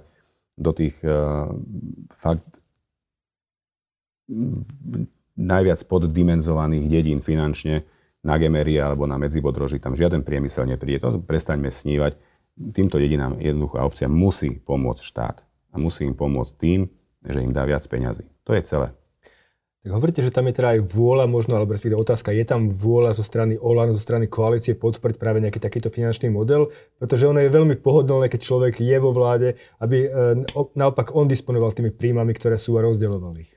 do 0.55 0.71
tých 0.71 1.03
uh, 1.03 1.51
fakt 2.15 2.47
najviac 5.37 5.81
poddimenzovaných 5.85 6.87
dedín 6.87 7.21
finančne 7.21 7.83
na 8.27 8.35
Gemerie 8.39 8.83
alebo 8.83 9.07
na 9.07 9.19
Medzibodroži. 9.19 9.79
Tam 9.79 9.95
žiaden 9.95 10.27
priemysel 10.27 10.67
nepríde. 10.67 11.03
To 11.03 11.23
prestaňme 11.23 11.71
snívať. 11.71 12.19
Týmto 12.73 12.97
dedinám 12.99 13.39
jednoducho 13.39 13.77
a 13.79 13.87
obcia 13.87 14.09
musí 14.11 14.59
pomôcť 14.59 15.03
štát. 15.03 15.37
A 15.71 15.77
musí 15.77 16.09
im 16.09 16.17
pomôcť 16.17 16.53
tým, 16.57 16.89
že 17.23 17.45
im 17.45 17.53
dá 17.53 17.69
viac 17.69 17.85
peňazí. 17.85 18.27
To 18.49 18.57
je 18.57 18.63
celé. 18.65 18.89
Tak 19.87 19.95
hovoríte, 19.95 20.19
že 20.19 20.35
tam 20.35 20.51
je 20.51 20.59
teda 20.59 20.75
aj 20.75 20.81
vôľa 20.83 21.31
možno, 21.31 21.55
alebo 21.55 21.71
respektíve 21.71 21.95
otázka, 21.95 22.35
je 22.35 22.43
tam 22.43 22.67
vôľa 22.67 23.15
zo 23.15 23.23
strany 23.23 23.55
OLAN, 23.55 23.95
zo 23.95 24.03
strany 24.03 24.27
koalície 24.27 24.75
podporiť 24.75 25.15
práve 25.15 25.39
nejaký 25.39 25.63
takýto 25.63 25.95
finančný 25.95 26.27
model, 26.27 26.75
pretože 26.99 27.23
ono 27.23 27.39
je 27.39 27.55
veľmi 27.55 27.79
pohodlné, 27.79 28.27
keď 28.27 28.41
človek 28.43 28.83
je 28.83 28.97
vo 28.99 29.15
vláde, 29.15 29.55
aby 29.79 29.99
e, 30.03 30.09
naopak 30.75 31.15
on 31.15 31.31
disponoval 31.31 31.71
tými 31.71 31.95
príjmami, 31.95 32.35
ktoré 32.35 32.59
sú 32.59 32.75
a 32.75 32.83
rozdeľoval 32.83 33.39
ich 33.39 33.55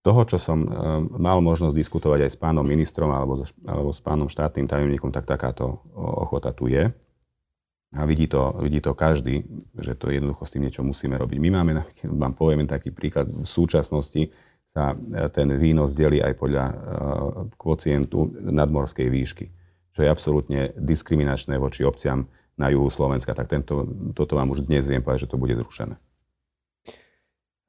toho, 0.00 0.24
čo 0.24 0.40
som 0.40 0.64
eh, 0.64 0.72
mal 1.20 1.44
možnosť 1.44 1.76
diskutovať 1.76 2.24
aj 2.24 2.30
s 2.32 2.40
pánom 2.40 2.64
ministrom 2.64 3.12
alebo, 3.12 3.44
alebo 3.68 3.92
s 3.92 4.00
pánom 4.00 4.32
štátnym 4.32 4.64
tajomníkom, 4.64 5.12
tak 5.12 5.28
takáto 5.28 5.84
ochota 5.92 6.56
tu 6.56 6.72
je. 6.72 6.88
A 7.90 8.06
vidí 8.06 8.30
to, 8.30 8.54
vidí 8.62 8.78
to 8.78 8.94
každý, 8.94 9.42
že 9.74 9.98
to 9.98 10.14
jednoducho 10.14 10.46
s 10.46 10.54
tým 10.54 10.62
niečo 10.62 10.86
musíme 10.86 11.18
robiť. 11.18 11.38
My 11.42 11.50
máme, 11.60 11.84
vám 12.22 12.32
poviem 12.32 12.64
taký 12.64 12.94
príklad, 12.94 13.28
v 13.28 13.44
súčasnosti 13.44 14.30
sa 14.70 14.94
eh, 14.94 15.28
ten 15.30 15.50
výnos 15.58 15.94
delí 15.98 16.22
aj 16.22 16.34
podľa 16.38 16.64
eh, 16.66 16.74
kvocientu 17.58 18.30
nadmorskej 18.38 19.08
výšky, 19.10 19.46
čo 19.94 20.00
je 20.06 20.08
absolútne 20.08 20.70
diskriminačné 20.78 21.58
voči 21.58 21.82
obciam 21.82 22.30
na 22.60 22.68
juhu 22.68 22.92
Slovenska. 22.92 23.34
Tak 23.34 23.48
tento, 23.48 23.88
toto 24.12 24.36
vám 24.36 24.52
už 24.52 24.68
dnes 24.68 24.86
viem 24.86 25.00
povedať, 25.00 25.26
že 25.26 25.30
to 25.32 25.40
bude 25.40 25.56
zrušené. 25.56 25.96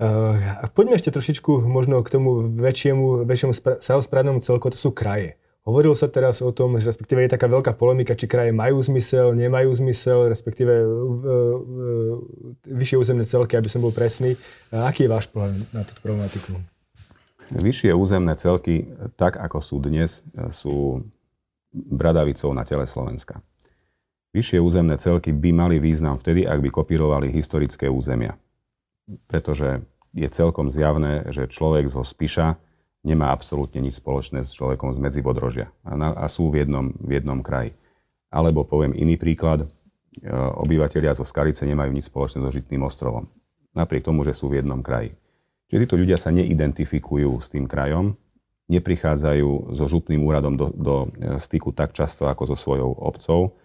Uh, 0.01 0.65
poďme 0.73 0.97
ešte 0.97 1.13
trošičku 1.13 1.61
možno 1.69 2.01
k 2.01 2.09
tomu 2.09 2.49
väčšiemu, 2.49 3.21
väčšiemu 3.21 3.53
samozprávnemu 3.77 4.41
celku, 4.41 4.73
to 4.73 4.79
sú 4.79 4.89
kraje. 4.89 5.37
Hovorilo 5.61 5.93
sa 5.93 6.09
teraz 6.09 6.41
o 6.41 6.49
tom, 6.49 6.73
že 6.81 6.89
respektíve 6.89 7.21
je 7.21 7.37
taká 7.37 7.45
veľká 7.45 7.77
polemika, 7.77 8.17
či 8.17 8.25
kraje 8.25 8.49
majú 8.49 8.81
zmysel, 8.81 9.37
nemajú 9.37 9.69
zmysel, 9.77 10.25
respektíve 10.25 10.73
uh, 10.73 10.89
uh, 10.89 12.17
vyššie 12.65 12.97
územné 12.97 13.29
celky, 13.29 13.53
aby 13.61 13.69
som 13.69 13.85
bol 13.85 13.93
presný. 13.93 14.33
Uh, 14.73 14.89
aký 14.89 15.05
je 15.05 15.13
váš 15.13 15.29
pohľad 15.29 15.53
na 15.69 15.85
túto 15.85 16.01
problematiku? 16.01 16.57
Vyššie 17.51 17.91
územné 17.91 18.39
celky, 18.39 18.87
tak 19.19 19.35
ako 19.35 19.59
sú 19.59 19.77
dnes, 19.83 20.23
sú 20.55 21.03
bradavicou 21.71 22.55
na 22.55 22.63
tele 22.63 22.87
Slovenska. 22.87 23.43
Vyššie 24.31 24.63
územné 24.63 24.95
celky 24.95 25.35
by 25.35 25.51
mali 25.51 25.75
význam 25.83 26.15
vtedy, 26.15 26.47
ak 26.47 26.63
by 26.63 26.69
kopírovali 26.71 27.27
historické 27.35 27.91
územia. 27.91 28.39
Pretože 29.27 29.83
je 30.15 30.27
celkom 30.31 30.71
zjavné, 30.71 31.27
že 31.31 31.51
človek 31.51 31.91
zo 31.91 32.07
Spiša 32.07 32.55
nemá 33.03 33.35
absolútne 33.35 33.83
nič 33.83 33.99
spoločné 33.99 34.47
s 34.47 34.55
človekom 34.55 34.95
z 34.95 34.99
Medzibodrožia 35.03 35.67
a, 35.83 35.95
a 36.15 36.25
sú 36.31 36.47
v 36.47 36.63
jednom, 36.63 36.95
v 36.95 37.19
jednom 37.19 37.43
kraji. 37.43 37.75
Alebo 38.31 38.63
poviem 38.63 38.95
iný 38.95 39.19
príklad, 39.19 39.67
e, 39.67 39.67
obyvateľia 40.31 41.17
zo 41.17 41.27
Skalice 41.27 41.67
nemajú 41.67 41.91
nič 41.91 42.07
spoločné 42.07 42.39
so 42.39 42.51
Žitným 42.53 42.87
ostrovom, 42.87 43.27
napriek 43.75 44.07
tomu, 44.07 44.23
že 44.23 44.31
sú 44.31 44.47
v 44.47 44.63
jednom 44.63 44.79
kraji. 44.79 45.11
Čiže 45.71 45.87
títo 45.87 45.95
ľudia 45.95 46.19
sa 46.19 46.35
neidentifikujú 46.35 47.31
s 47.39 47.47
tým 47.47 47.63
krajom, 47.63 48.19
neprichádzajú 48.67 49.71
so 49.71 49.85
župným 49.87 50.19
úradom 50.19 50.59
do, 50.59 50.67
do 50.75 50.95
e, 51.15 51.39
styku 51.39 51.71
tak 51.71 51.95
často 51.95 52.27
ako 52.27 52.51
so 52.51 52.55
svojou 52.59 52.91
obcov. 52.91 53.55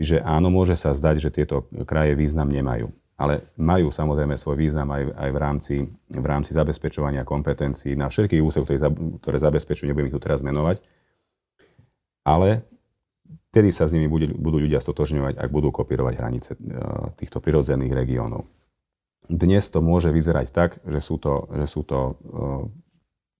Čiže 0.00 0.24
áno, 0.24 0.48
môže 0.48 0.74
sa 0.74 0.96
zdať, 0.96 1.16
že 1.20 1.30
tieto 1.30 1.68
kraje 1.84 2.16
význam 2.16 2.48
nemajú 2.48 2.88
ale 3.22 3.54
majú 3.54 3.94
samozrejme 3.94 4.34
svoj 4.34 4.58
význam 4.58 4.90
aj, 4.90 5.02
aj 5.14 5.30
v, 5.30 5.38
rámci, 5.38 5.74
v 6.10 6.26
rámci 6.26 6.50
zabezpečovania 6.58 7.22
kompetencií 7.22 7.94
na 7.94 8.10
všetkých 8.10 8.42
úsekoch, 8.42 8.66
ktoré, 8.66 8.90
ktoré 9.22 9.36
zabezpečujú, 9.38 9.86
nebudem 9.86 10.10
ich 10.10 10.16
tu 10.16 10.18
teraz 10.18 10.42
menovať. 10.42 10.82
Ale 12.26 12.66
vtedy 13.54 13.70
sa 13.70 13.86
s 13.86 13.94
nimi 13.94 14.10
budú, 14.10 14.58
ľudia 14.58 14.82
stotožňovať, 14.82 15.38
ak 15.38 15.50
budú 15.54 15.70
kopírovať 15.70 16.14
hranice 16.18 16.50
e, 16.56 16.58
týchto 17.14 17.38
prirodzených 17.38 17.94
regiónov. 17.94 18.42
Dnes 19.30 19.68
to 19.70 19.78
môže 19.84 20.10
vyzerať 20.10 20.50
tak, 20.50 20.70
že 20.82 20.98
sú 20.98 21.18
to, 21.18 21.46
že 21.54 21.66
sú 21.70 21.86
to 21.86 21.98
uh, 21.98 22.62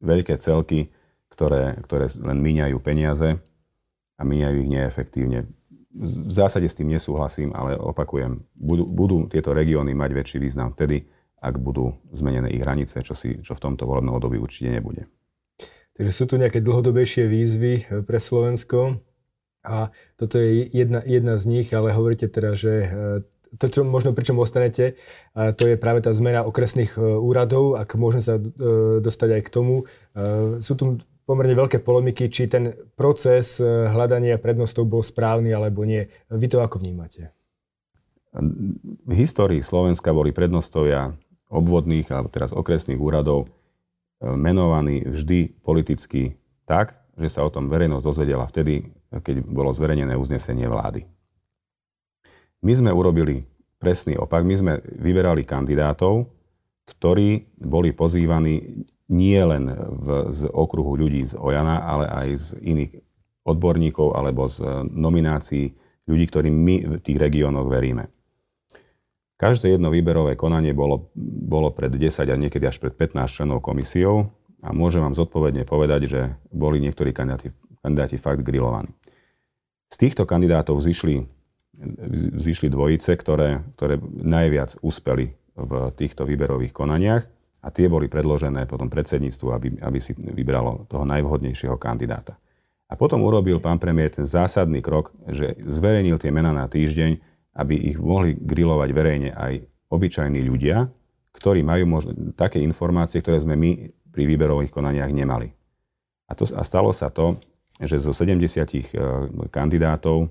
veľké 0.03 0.39
celky, 0.39 0.95
ktoré, 1.31 1.81
ktoré 1.83 2.07
len 2.23 2.39
míňajú 2.39 2.77
peniaze 2.79 3.41
a 4.17 4.23
míňajú 4.23 4.57
ich 4.62 4.71
neefektívne 4.71 5.51
v 5.93 6.33
zásade 6.33 6.69
s 6.69 6.77
tým 6.77 6.89
nesúhlasím, 6.89 7.53
ale 7.53 7.77
opakujem, 7.77 8.41
budú, 8.57 8.85
budú 8.89 9.17
tieto 9.29 9.53
regióny 9.53 9.93
mať 9.93 10.11
väčší 10.17 10.39
význam 10.41 10.73
vtedy, 10.73 11.05
ak 11.43 11.61
budú 11.61 12.01
zmenené 12.15 12.49
ich 12.55 12.65
hranice, 12.65 13.05
čo, 13.05 13.12
si, 13.12 13.45
čo 13.45 13.53
v 13.53 13.62
tomto 13.62 13.85
volebnom 13.85 14.17
období 14.17 14.41
určite 14.41 14.73
nebude. 14.73 15.05
Takže 15.93 16.12
sú 16.12 16.25
tu 16.25 16.41
nejaké 16.41 16.65
dlhodobejšie 16.65 17.29
výzvy 17.29 17.73
eh, 17.77 17.85
pre 18.01 18.17
Slovensko 18.17 19.05
a 19.62 19.93
toto 20.17 20.41
je 20.41 20.65
jedna, 20.73 21.05
jedna 21.05 21.37
z 21.37 21.45
nich, 21.47 21.69
ale 21.77 21.93
hovoríte 21.93 22.27
teda, 22.33 22.57
že 22.57 22.73
eh, 22.81 22.91
to, 23.59 23.66
čo 23.68 23.80
možno 23.85 24.16
pričom 24.16 24.40
ostanete, 24.40 24.97
to 25.35 25.62
je 25.68 25.76
práve 25.76 26.00
tá 26.00 26.12
zmena 26.12 26.44
okresných 26.44 26.97
eh, 26.97 27.02
úradov, 27.02 27.76
ak 27.76 27.97
môžeme 27.97 28.25
sa 28.25 28.40
dostať 29.02 29.28
aj 29.40 29.42
k 29.44 29.52
tomu. 29.52 29.75
Sú 30.61 30.76
tu 30.76 31.00
pomerne 31.25 31.54
veľké 31.56 31.80
polemiky, 31.80 32.28
či 32.28 32.50
ten 32.50 32.75
proces 32.99 33.62
hľadania 33.62 34.37
prednostov 34.37 34.90
bol 34.90 35.00
správny 35.00 35.54
alebo 35.54 35.87
nie. 35.87 36.09
Vy 36.28 36.47
to 36.50 36.61
ako 36.61 36.82
vnímate? 36.82 37.32
V 39.06 39.12
histórii 39.12 39.61
Slovenska 39.61 40.12
boli 40.12 40.32
prednostovia 40.32 41.12
obvodných 41.52 42.09
alebo 42.09 42.32
teraz 42.32 42.56
okresných 42.56 42.97
úradov 42.97 43.49
menovaní 44.23 45.04
vždy 45.04 45.61
politicky 45.61 46.40
tak, 46.64 46.97
že 47.18 47.28
sa 47.28 47.44
o 47.44 47.52
tom 47.52 47.68
verejnosť 47.68 48.04
dozvedela 48.04 48.49
vtedy, 48.49 48.88
keď 49.12 49.44
bolo 49.44 49.75
zverejnené 49.75 50.16
uznesenie 50.16 50.64
vlády. 50.71 51.04
My 52.62 52.73
sme 52.78 52.95
urobili 52.95 53.42
presný 53.82 54.15
opak. 54.15 54.47
My 54.47 54.54
sme 54.54 54.73
vyberali 54.87 55.43
kandidátov, 55.43 56.30
ktorí 56.87 57.58
boli 57.58 57.91
pozývaní 57.91 58.87
nie 59.10 59.43
len 59.43 59.67
v, 59.75 60.30
z 60.30 60.47
okruhu 60.47 60.95
ľudí 60.95 61.26
z 61.26 61.34
Ojana, 61.34 61.82
ale 61.82 62.06
aj 62.06 62.28
z 62.39 62.49
iných 62.63 62.93
odborníkov 63.43 64.15
alebo 64.15 64.47
z 64.47 64.87
nominácií 64.89 65.75
ľudí, 66.06 66.25
ktorým 66.30 66.54
my 66.54 66.76
v 66.87 67.02
tých 67.02 67.19
regiónoch 67.19 67.67
veríme. 67.67 68.08
Každé 69.43 69.75
jedno 69.75 69.91
výberové 69.91 70.39
konanie 70.39 70.71
bolo, 70.71 71.10
bolo 71.19 71.75
pred 71.75 71.91
10 71.91 72.30
a 72.30 72.37
niekedy 72.39 72.63
až 72.63 72.78
pred 72.78 72.95
15 72.95 73.43
členov 73.43 73.58
komisiou 73.58 74.30
a 74.63 74.71
môžem 74.71 75.02
vám 75.02 75.19
zodpovedne 75.19 75.67
povedať, 75.67 76.06
že 76.06 76.21
boli 76.54 76.78
niektorí 76.78 77.10
kandidáti, 77.10 77.50
kandidáti 77.82 78.23
fakt 78.23 78.47
grillovaní. 78.47 78.95
Z 79.91 79.99
týchto 79.99 80.23
kandidátov 80.30 80.78
zišli, 80.78 81.26
zišli 82.37 82.69
dvojice, 82.69 83.17
ktoré, 83.17 83.65
ktoré 83.76 83.97
najviac 84.21 84.76
uspeli 84.85 85.32
v 85.56 85.73
týchto 85.97 86.28
výberových 86.28 86.73
konaniach 86.73 87.25
a 87.63 87.69
tie 87.71 87.89
boli 87.89 88.11
predložené 88.11 88.69
potom 88.69 88.91
predsedníctvu, 88.91 89.47
aby, 89.52 89.69
aby 89.80 89.99
si 90.00 90.13
vybralo 90.17 90.85
toho 90.91 91.06
najvhodnejšieho 91.08 91.78
kandidáta. 91.78 92.37
A 92.93 92.99
potom 92.99 93.25
urobil 93.25 93.56
pán 93.56 93.80
premiér 93.80 94.13
ten 94.13 94.28
zásadný 94.28 94.85
krok, 94.85 95.17
že 95.25 95.56
zverejnil 95.65 96.21
tie 96.21 96.28
mená 96.28 96.52
na 96.52 96.69
týždeň, 96.69 97.17
aby 97.56 97.75
ich 97.89 97.97
mohli 97.97 98.37
grilovať 98.37 98.89
verejne 98.93 99.30
aj 99.32 99.65
obyčajní 99.89 100.45
ľudia, 100.45 100.93
ktorí 101.32 101.65
majú 101.65 101.89
možno 101.89 102.13
také 102.37 102.61
informácie, 102.61 103.25
ktoré 103.25 103.41
sme 103.41 103.56
my 103.56 103.93
pri 104.13 104.28
výberových 104.28 104.73
konaniach 104.73 105.08
nemali. 105.08 105.56
A, 106.28 106.37
to, 106.37 106.45
a 106.52 106.61
stalo 106.65 106.93
sa 106.93 107.08
to, 107.08 107.41
že 107.80 108.00
zo 108.00 108.13
70 108.13 108.37
uh, 108.37 108.69
e, 108.69 108.80
kandidátov, 109.49 110.28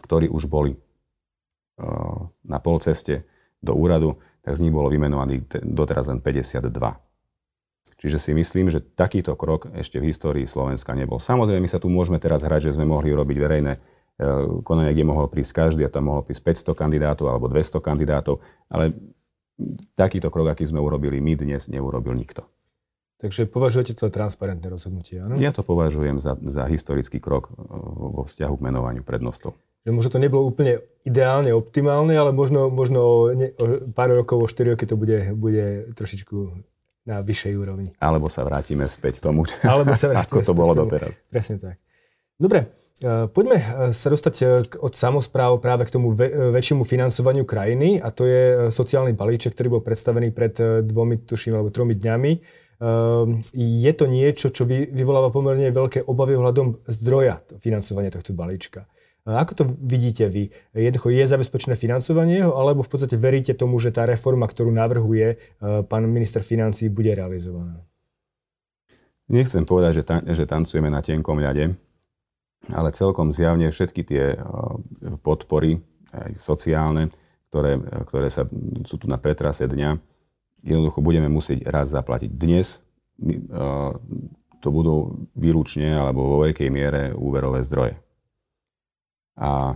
ktorí 0.00 0.30
už 0.30 0.50
boli 0.50 0.74
uh, 0.74 2.26
na 2.42 2.58
polceste 2.58 3.26
do 3.64 3.72
úradu, 3.76 4.20
tak 4.44 4.60
z 4.60 4.68
nich 4.68 4.74
bolo 4.76 4.92
vymenovaných 4.92 5.64
doteraz 5.64 6.12
len 6.12 6.20
52. 6.20 6.68
Čiže 8.04 8.20
si 8.20 8.36
myslím, 8.36 8.68
že 8.68 8.84
takýto 8.84 9.32
krok 9.32 9.72
ešte 9.72 9.96
v 9.96 10.12
histórii 10.12 10.44
Slovenska 10.44 10.92
nebol. 10.92 11.16
Samozrejme, 11.16 11.64
my 11.64 11.70
sa 11.72 11.80
tu 11.80 11.88
môžeme 11.88 12.20
teraz 12.20 12.44
hrať, 12.44 12.68
že 12.68 12.76
sme 12.76 12.84
mohli 12.84 13.08
robiť 13.16 13.36
verejné 13.40 13.72
e, 13.72 13.80
konanie, 14.60 14.92
kde 14.92 15.08
mohol 15.08 15.32
prísť 15.32 15.64
každý 15.64 15.88
a 15.88 15.92
tam 15.92 16.12
mohlo 16.12 16.20
prísť 16.20 16.68
500 16.68 16.76
kandidátov 16.76 17.32
alebo 17.32 17.48
200 17.48 17.80
kandidátov, 17.80 18.44
ale 18.68 18.92
takýto 19.96 20.28
krok, 20.28 20.52
aký 20.52 20.68
sme 20.68 20.84
urobili 20.84 21.24
my 21.24 21.32
dnes, 21.32 21.72
neurobil 21.72 22.12
nikto. 22.12 22.44
Takže 23.24 23.48
považujete 23.48 23.96
to 23.96 24.04
za 24.04 24.12
transparentné 24.12 24.68
rozhodnutie, 24.68 25.24
áno? 25.24 25.40
Ja 25.40 25.56
to 25.56 25.64
považujem 25.64 26.20
za, 26.20 26.36
za 26.44 26.68
historický 26.68 27.24
krok 27.24 27.48
e, 27.48 27.72
vo 28.20 28.28
vzťahu 28.28 28.52
k 28.52 28.64
menovaniu 28.68 29.00
prednostov 29.00 29.56
že 29.84 29.90
možno 29.92 30.08
to 30.08 30.18
nebolo 30.18 30.48
úplne 30.48 30.80
ideálne, 31.04 31.52
optimálne, 31.52 32.16
ale 32.16 32.32
možno, 32.32 32.72
možno 32.72 33.28
ne, 33.36 33.52
o 33.60 33.92
pár 33.92 34.16
rokov, 34.16 34.40
o 34.40 34.48
4 34.48 34.72
roky 34.72 34.88
to 34.88 34.96
bude, 34.96 35.36
bude 35.36 35.92
trošičku 35.92 36.36
na 37.04 37.20
vyššej 37.20 37.54
úrovni. 37.60 37.92
Alebo 38.00 38.32
sa 38.32 38.48
vrátime 38.48 38.88
späť 38.88 39.20
k 39.20 39.28
tomu, 39.28 39.44
Alebo 39.62 39.92
sa 39.92 40.08
vrátime 40.08 40.24
ako 40.24 40.36
to 40.40 40.54
bolo 40.56 40.72
doteraz. 40.72 41.20
Presne 41.28 41.60
tak. 41.60 41.76
Dobre, 42.40 42.72
e, 43.04 43.28
poďme 43.28 43.58
e, 43.60 43.66
sa 43.92 44.08
dostať 44.08 44.34
e, 44.40 44.44
od 44.80 44.92
samozpráv 44.96 45.60
práve 45.60 45.84
k 45.84 45.92
tomu 45.92 46.16
väčšiemu 46.16 46.82
financovaniu 46.88 47.44
krajiny 47.44 48.00
a 48.00 48.08
to 48.08 48.24
je 48.24 48.72
sociálny 48.72 49.12
balíček, 49.12 49.52
ktorý 49.52 49.78
bol 49.78 49.82
predstavený 49.84 50.32
pred 50.32 50.56
dvomi, 50.88 51.28
tuším, 51.28 51.60
alebo 51.60 51.68
tromi 51.68 51.92
dňami. 51.92 52.64
Je 53.54 53.92
to 53.94 54.04
niečo, 54.10 54.50
čo 54.50 54.66
vyvoláva 54.66 55.30
pomerne 55.30 55.70
veľké 55.70 56.04
obavy 56.04 56.36
ohľadom 56.36 56.84
zdroja 56.90 57.40
financovania 57.62 58.10
tohto 58.12 58.34
balíčka. 58.34 58.90
Ako 59.24 59.56
to 59.56 59.64
vidíte 59.80 60.28
vy? 60.28 60.52
Jednoducho 60.76 61.08
je 61.08 61.24
zabezpečené 61.24 61.80
financovanie 61.80 62.44
alebo 62.44 62.84
v 62.84 62.92
podstate 62.92 63.16
veríte 63.16 63.56
tomu, 63.56 63.80
že 63.80 63.88
tá 63.88 64.04
reforma, 64.04 64.44
ktorú 64.44 64.68
navrhuje 64.68 65.26
e, 65.32 65.36
pán 65.88 66.04
minister 66.04 66.44
financí, 66.44 66.92
bude 66.92 67.16
realizovaná? 67.16 67.80
Nechcem 69.32 69.64
povedať, 69.64 69.92
že, 69.96 70.04
ta, 70.04 70.20
že 70.20 70.44
tancujeme 70.44 70.92
na 70.92 71.00
tenkom 71.00 71.40
ľade, 71.40 71.72
ale 72.68 72.88
celkom 72.92 73.32
zjavne 73.32 73.72
všetky 73.72 74.04
tie 74.04 74.36
e, 74.36 74.38
podpory, 75.24 75.80
aj 76.12 76.36
sociálne, 76.36 77.08
ktoré, 77.48 77.80
ktoré 78.04 78.28
sa, 78.28 78.44
sú 78.84 79.00
tu 79.00 79.08
na 79.08 79.16
pretrase 79.16 79.64
dňa, 79.64 79.96
jednoducho 80.60 81.00
budeme 81.00 81.32
musieť 81.32 81.64
raz 81.64 81.88
zaplatiť. 81.96 82.28
Dnes 82.28 82.84
e, 83.24 83.32
to 84.60 84.68
budú 84.68 85.24
výlučne 85.32 85.96
alebo 85.96 86.28
vo 86.28 86.36
veľkej 86.44 86.68
miere 86.68 87.16
úverové 87.16 87.64
zdroje. 87.64 88.03
A 89.34 89.74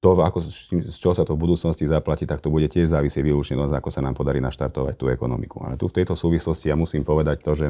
to, 0.00 0.16
ako, 0.16 0.40
z 0.88 0.96
čoho 0.96 1.12
sa 1.12 1.28
to 1.28 1.36
v 1.36 1.44
budúcnosti 1.44 1.84
zaplatí, 1.84 2.24
tak 2.24 2.40
to 2.40 2.48
bude 2.48 2.72
tiež 2.72 2.88
závisieť 2.88 3.20
výlučne 3.20 3.60
od 3.60 3.68
ako 3.68 3.92
sa 3.92 4.00
nám 4.00 4.16
podarí 4.16 4.40
naštartovať 4.40 4.96
tú 4.96 5.12
ekonomiku. 5.12 5.60
Ale 5.60 5.76
tu 5.76 5.92
v 5.92 6.00
tejto 6.00 6.16
súvislosti 6.16 6.72
ja 6.72 6.76
musím 6.76 7.04
povedať 7.04 7.44
to, 7.44 7.52
že 7.52 7.66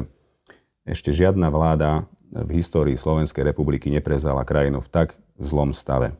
ešte 0.87 1.11
žiadna 1.11 1.51
vláda 1.51 2.07
v 2.31 2.55
histórii 2.55 2.95
Slovenskej 2.95 3.43
republiky 3.43 3.91
neprevzala 3.91 4.47
krajinu 4.47 4.79
v 4.79 4.89
tak 4.89 5.19
zlom 5.35 5.75
stave. 5.75 6.15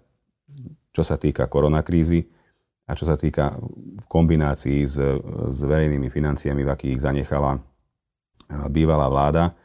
Čo 0.92 1.08
sa 1.08 1.16
týka 1.16 1.48
koronakrízy, 1.48 2.28
A 2.92 2.98
čo 2.98 3.08
sa 3.08 3.16
týka 3.16 3.56
v 4.04 4.06
kombinácii 4.12 4.84
s, 4.84 5.00
s 5.48 5.60
verejnými 5.64 6.12
financiami, 6.12 6.68
v 6.68 6.74
akých 6.76 7.00
zanechala 7.00 7.64
bývalá 8.68 9.08
vláda, 9.08 9.56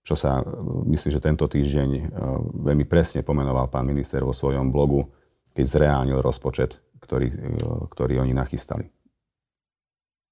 čo 0.00 0.16
sa, 0.16 0.40
myslím, 0.88 1.10
že 1.12 1.20
tento 1.20 1.44
týždeň 1.44 1.90
veľmi 2.64 2.88
presne 2.88 3.20
pomenoval 3.20 3.68
pán 3.68 3.84
minister 3.84 4.24
vo 4.24 4.32
svojom 4.32 4.72
blogu, 4.72 5.04
keď 5.52 5.64
zreálnil 5.66 6.18
rozpočet, 6.24 6.80
ktorý, 7.04 7.28
ktorý 7.92 8.24
oni 8.24 8.32
nachystali. 8.32 8.88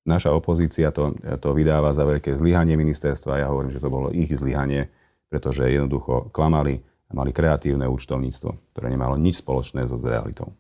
Naša 0.08 0.32
opozícia 0.32 0.88
to, 0.88 1.12
to 1.20 1.52
vydáva 1.52 1.92
za 1.92 2.08
veľké 2.08 2.32
zlyhanie 2.32 2.80
ministerstva. 2.80 3.44
Ja 3.44 3.52
hovorím, 3.52 3.76
že 3.76 3.82
to 3.82 3.92
bolo 3.92 4.08
ich 4.08 4.32
zlyhanie, 4.32 4.88
pretože 5.28 5.68
jednoducho 5.68 6.32
klamali 6.32 6.80
a 7.08 7.12
mali 7.12 7.28
kreatívne 7.28 7.84
účtovníctvo, 7.84 8.72
ktoré 8.72 8.86
nemalo 8.88 9.20
nič 9.20 9.44
spoločné 9.44 9.84
so 9.84 10.00
realitou. 10.00 10.56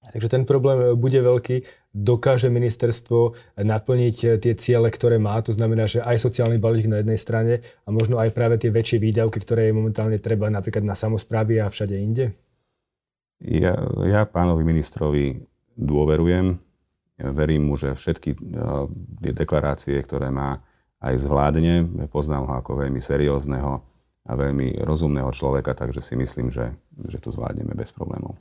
Takže 0.00 0.32
ten 0.32 0.42
problém 0.48 0.96
bude 0.96 1.20
veľký. 1.20 1.62
Dokáže 1.92 2.48
ministerstvo 2.48 3.36
naplniť 3.60 4.40
tie 4.40 4.52
ciele, 4.56 4.88
ktoré 4.88 5.20
má, 5.20 5.38
to 5.44 5.52
znamená, 5.52 5.84
že 5.84 6.00
aj 6.00 6.18
sociálny 6.18 6.56
balík 6.56 6.88
na 6.88 7.04
jednej 7.04 7.20
strane 7.20 7.54
a 7.84 7.88
možno 7.92 8.16
aj 8.16 8.32
práve 8.32 8.56
tie 8.56 8.72
väčšie 8.72 8.98
výdavky, 8.98 9.38
ktoré 9.38 9.70
je 9.70 9.76
momentálne 9.76 10.18
treba 10.18 10.48
napríklad 10.48 10.82
na 10.82 10.96
samozprávy 10.96 11.60
a 11.60 11.68
všade 11.68 11.94
inde? 11.94 12.32
Ja, 13.44 13.76
ja 14.04 14.24
pánovi 14.24 14.64
ministrovi 14.64 15.44
dôverujem 15.76 16.58
verím 17.28 17.68
mu, 17.68 17.74
že 17.76 17.92
všetky 17.92 18.30
tie 19.20 19.32
deklarácie, 19.36 20.00
ktoré 20.00 20.32
má, 20.32 20.64
aj 21.00 21.16
zvládne. 21.20 22.08
Poznám 22.12 22.44
ho 22.48 22.54
ako 22.60 22.84
veľmi 22.84 23.00
seriózneho 23.00 23.80
a 24.28 24.32
veľmi 24.36 24.84
rozumného 24.84 25.32
človeka, 25.32 25.72
takže 25.72 26.04
si 26.04 26.16
myslím, 26.16 26.52
že, 26.52 26.76
že 27.08 27.20
to 27.20 27.32
zvládneme 27.32 27.72
bez 27.72 27.92
problémov. 27.92 28.36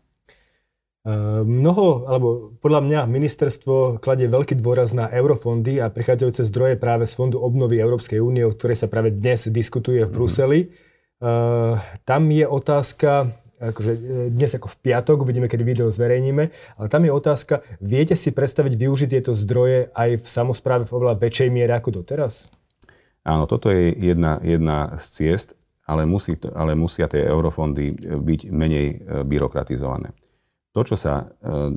Eh, 1.07 1.43
mnoho, 1.47 2.11
alebo 2.11 2.51
podľa 2.59 2.83
mňa 2.83 2.99
ministerstvo 3.07 4.03
kladie 4.03 4.27
veľký 4.27 4.59
dôraz 4.59 4.91
na 4.91 5.07
eurofondy 5.07 5.79
a 5.79 5.87
prichádzajúce 5.87 6.43
zdroje 6.51 6.75
práve 6.75 7.07
z 7.07 7.15
Fondu 7.15 7.39
obnovy 7.39 7.79
Európskej 7.79 8.19
únie, 8.19 8.43
o 8.43 8.51
ktorej 8.51 8.83
sa 8.83 8.91
práve 8.91 9.15
dnes 9.15 9.47
diskutuje 9.47 10.03
v 10.03 10.11
Bruseli. 10.11 10.59
Mm. 10.67 11.79
Tam 12.03 12.23
je 12.27 12.43
otázka, 12.43 13.31
akože 13.63 13.91
e, 13.95 13.99
dnes 14.31 14.51
ako 14.59 14.67
v 14.67 14.77
piatok, 14.83 15.23
uvidíme, 15.23 15.47
kedy 15.47 15.63
video 15.63 15.87
zverejníme, 15.87 16.43
ale 16.51 16.87
tam 16.91 17.07
je 17.07 17.11
otázka, 17.15 17.63
viete 17.79 18.19
si 18.19 18.35
predstaviť 18.35 18.75
využiť 18.75 19.09
tieto 19.11 19.31
zdroje 19.31 19.95
aj 19.95 20.19
v 20.19 20.27
samozpráve 20.27 20.83
v 20.83 20.95
oveľa 20.99 21.15
väčšej 21.15 21.47
miere 21.47 21.79
ako 21.79 22.03
doteraz? 22.03 22.51
Áno, 23.23 23.47
toto 23.47 23.71
je 23.71 23.95
jedna, 23.95 24.39
jedna 24.43 24.99
z 24.99 25.03
ciest, 25.15 25.55
ale, 25.87 26.03
musí, 26.03 26.35
ale 26.55 26.75
musia 26.75 27.07
tie 27.07 27.23
eurofondy 27.23 28.19
byť 28.19 28.39
menej 28.51 28.87
byrokratizované. 29.23 30.11
To, 30.79 30.87
čo 30.87 30.95
sa 30.95 31.27
e, 31.27 31.75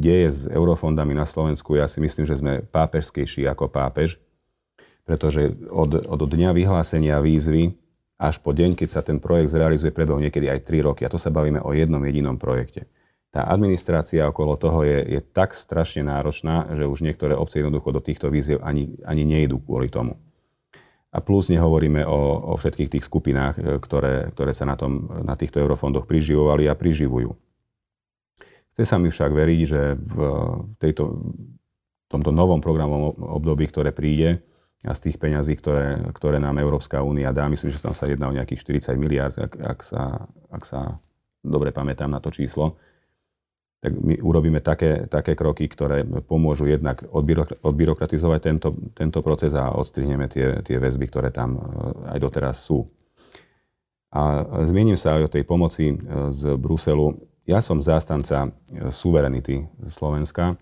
deje 0.00 0.32
s 0.32 0.40
eurofondami 0.48 1.12
na 1.12 1.28
Slovensku, 1.28 1.76
ja 1.76 1.84
si 1.84 2.00
myslím, 2.00 2.24
že 2.24 2.40
sme 2.40 2.64
pápežskejší 2.64 3.44
ako 3.44 3.68
pápež, 3.68 4.16
pretože 5.04 5.52
od, 5.68 6.08
od 6.08 6.20
dňa 6.24 6.56
vyhlásenia 6.56 7.20
výzvy 7.20 7.76
až 8.16 8.40
po 8.40 8.56
deň, 8.56 8.80
keď 8.80 8.88
sa 8.88 9.04
ten 9.04 9.20
projekt 9.20 9.52
zrealizuje, 9.52 9.92
prebehu 9.92 10.24
niekedy 10.24 10.48
aj 10.48 10.64
3 10.64 10.88
roky. 10.88 11.04
A 11.04 11.12
to 11.12 11.20
sa 11.20 11.28
bavíme 11.28 11.60
o 11.60 11.76
jednom 11.76 12.00
jedinom 12.00 12.40
projekte. 12.40 12.88
Tá 13.28 13.44
administrácia 13.44 14.24
okolo 14.24 14.56
toho 14.56 14.88
je, 14.88 15.04
je 15.04 15.20
tak 15.20 15.52
strašne 15.52 16.08
náročná, 16.08 16.72
že 16.72 16.88
už 16.88 17.04
niektoré 17.04 17.36
obce 17.36 17.60
jednoducho 17.60 17.92
do 17.92 18.00
týchto 18.00 18.32
víziev 18.32 18.64
ani, 18.64 18.96
ani 19.04 19.28
nejdú 19.28 19.60
kvôli 19.60 19.92
tomu. 19.92 20.16
A 21.12 21.20
plus 21.20 21.52
nehovoríme 21.52 22.08
o, 22.08 22.40
o 22.40 22.54
všetkých 22.56 22.88
tých 22.96 23.04
skupinách, 23.04 23.60
e, 23.60 23.76
ktoré, 23.76 24.32
ktoré 24.32 24.56
sa 24.56 24.64
na, 24.64 24.80
tom, 24.80 25.12
na 25.28 25.36
týchto 25.36 25.60
eurofondoch 25.60 26.08
priživovali 26.08 26.72
a 26.72 26.78
priživujú. 26.78 27.49
Chce 28.80 28.96
sa 28.96 28.96
mi 28.96 29.12
však 29.12 29.36
veriť, 29.36 29.60
že 29.68 29.92
v, 29.92 30.16
tejto, 30.80 31.20
v 32.00 32.08
tomto 32.08 32.32
novom 32.32 32.64
programovom 32.64 33.12
období, 33.36 33.68
ktoré 33.68 33.92
príde, 33.92 34.40
a 34.80 34.96
z 34.96 35.04
tých 35.04 35.20
peňazí, 35.20 35.60
ktoré, 35.60 36.08
ktoré 36.16 36.40
nám 36.40 36.56
Európska 36.56 37.04
únia 37.04 37.28
dá, 37.36 37.44
myslím, 37.52 37.68
že 37.68 37.84
tam 37.84 37.92
sa 37.92 38.08
jedná 38.08 38.32
o 38.32 38.36
nejakých 38.40 38.80
40 38.80 38.96
miliard, 38.96 39.36
ak, 39.36 39.52
ak, 39.52 39.78
sa, 39.84 40.24
ak 40.48 40.64
sa 40.64 40.96
dobre 41.44 41.76
pamätám 41.76 42.08
na 42.08 42.24
to 42.24 42.32
číslo, 42.32 42.80
tak 43.84 43.92
my 44.00 44.16
urobíme 44.24 44.64
také, 44.64 45.04
také 45.12 45.36
kroky, 45.36 45.68
ktoré 45.68 46.00
pomôžu 46.24 46.64
jednak 46.64 47.04
odbyrokratizovať 47.60 48.40
tento, 48.40 48.72
tento 48.96 49.20
proces 49.20 49.52
a 49.52 49.76
odstrihneme 49.76 50.32
tie, 50.32 50.64
tie 50.64 50.80
väzby, 50.80 51.04
ktoré 51.04 51.28
tam 51.28 51.60
e, 51.60 51.60
aj 52.16 52.18
doteraz 52.20 52.56
sú. 52.64 52.88
A 54.16 54.48
zmienim 54.64 54.96
sa 54.96 55.20
aj 55.20 55.28
o 55.28 55.32
tej 55.36 55.44
pomoci 55.44 55.92
e, 55.92 55.96
z 56.32 56.56
Bruselu. 56.56 57.20
Ja 57.50 57.58
som 57.58 57.82
zástanca 57.82 58.46
e, 58.46 58.94
suverenity 58.94 59.66
Slovenska, 59.90 60.54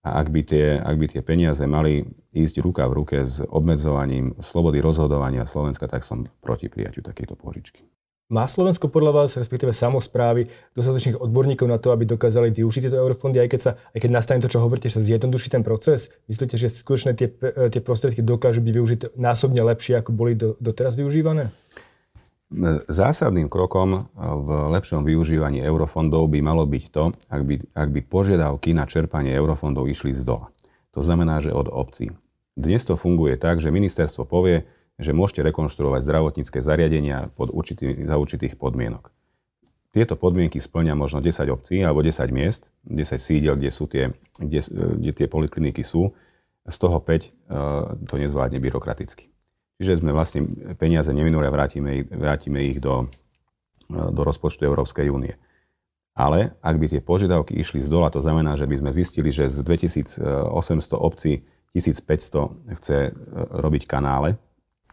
a 0.00 0.16
ak 0.16 0.32
by, 0.32 0.40
tie, 0.48 0.80
ak 0.80 0.96
by 0.96 1.06
tie 1.12 1.20
peniaze 1.20 1.60
mali 1.68 2.08
ísť 2.32 2.64
ruka 2.64 2.88
v 2.88 3.04
ruke 3.04 3.20
s 3.20 3.44
obmedzovaním 3.44 4.32
slobody 4.40 4.80
rozhodovania 4.80 5.44
Slovenska, 5.44 5.84
tak 5.92 6.08
som 6.08 6.24
proti 6.40 6.72
prijaťu 6.72 7.04
takejto 7.04 7.36
požičky. 7.36 7.84
Má 8.30 8.46
Slovensko 8.46 8.86
podľa 8.88 9.12
vás, 9.12 9.36
respektíve 9.36 9.74
samozprávy, 9.74 10.46
dostatočných 10.72 11.18
odborníkov 11.18 11.66
na 11.66 11.82
to, 11.82 11.90
aby 11.90 12.06
dokázali 12.06 12.54
využiť 12.54 12.86
tieto 12.86 13.02
eurofondy, 13.02 13.42
aj 13.42 13.48
keď, 13.50 13.60
sa, 13.60 13.72
aj 13.90 14.00
keď 14.06 14.10
nastane 14.14 14.40
to, 14.40 14.46
čo 14.46 14.62
hovoríte, 14.62 14.86
že 14.86 15.02
sa 15.02 15.04
zjednoduší 15.04 15.50
ten 15.50 15.66
proces? 15.66 16.14
Myslíte, 16.30 16.54
že 16.54 16.70
skutočne 16.70 17.18
tie, 17.18 17.28
tie 17.68 17.82
prostriedky 17.82 18.22
dokážu 18.22 18.62
byť 18.62 18.72
využité 18.72 19.04
násobne 19.18 19.60
lepšie, 19.66 19.98
ako 19.98 20.14
boli 20.14 20.38
do, 20.38 20.54
doteraz 20.62 20.94
využívané? 20.94 21.50
Zásadným 22.90 23.46
krokom 23.46 24.10
v 24.18 24.48
lepšom 24.74 25.06
využívaní 25.06 25.62
eurofondov 25.62 26.26
by 26.34 26.42
malo 26.42 26.66
byť 26.66 26.84
to, 26.90 27.14
ak 27.30 27.42
by, 27.46 27.54
ak 27.78 27.88
by 27.94 28.00
požiadavky 28.02 28.74
na 28.74 28.90
čerpanie 28.90 29.30
eurofondov 29.38 29.86
išli 29.86 30.10
z 30.10 30.26
dola. 30.26 30.50
To 30.90 30.98
znamená, 30.98 31.38
že 31.38 31.54
od 31.54 31.70
obcí. 31.70 32.10
Dnes 32.58 32.82
to 32.82 32.98
funguje 32.98 33.38
tak, 33.38 33.62
že 33.62 33.70
ministerstvo 33.70 34.26
povie, 34.26 34.66
že 34.98 35.14
môžete 35.14 35.46
rekonštruovať 35.46 36.02
zdravotnícke 36.02 36.58
zariadenia 36.58 37.30
pod 37.38 37.54
určitý, 37.54 37.94
za 38.02 38.18
určitých 38.18 38.58
podmienok. 38.58 39.14
Tieto 39.94 40.18
podmienky 40.18 40.58
splňa 40.58 40.98
možno 40.98 41.22
10 41.22 41.46
obcí 41.54 41.78
alebo 41.86 42.02
10 42.02 42.34
miest, 42.34 42.74
10 42.82 43.14
sídel, 43.18 43.54
kde, 43.54 43.70
sú 43.70 43.86
tie, 43.86 44.10
kde, 44.42 44.66
kde 44.98 45.10
tie 45.14 45.26
polikliniky 45.30 45.86
sú. 45.86 46.10
Z 46.66 46.76
toho 46.82 46.98
5 46.98 47.06
uh, 47.06 47.94
to 48.10 48.18
nezvládne 48.18 48.58
byrokraticky. 48.58 49.30
Čiže 49.80 50.04
sme 50.04 50.12
vlastne 50.12 50.44
peniaze 50.76 51.08
neminuli 51.08 51.48
a 51.48 51.54
vrátime, 51.56 52.04
vrátime 52.04 52.68
ich 52.68 52.84
do, 52.84 53.08
do 53.88 54.20
rozpočtu 54.20 54.68
Európskej 54.68 55.08
únie. 55.08 55.40
Ale 56.12 56.52
ak 56.60 56.76
by 56.76 56.86
tie 56.92 57.00
požiadavky 57.00 57.56
išli 57.56 57.80
z 57.80 57.88
dola, 57.88 58.12
to 58.12 58.20
znamená, 58.20 58.60
že 58.60 58.68
by 58.68 58.76
sme 58.76 58.90
zistili, 58.92 59.32
že 59.32 59.48
z 59.48 59.64
2800 59.64 60.20
obcí 61.00 61.48
1500 61.72 62.76
chce 62.76 62.96
e, 63.08 63.10
robiť 63.56 63.88
kanále 63.88 64.36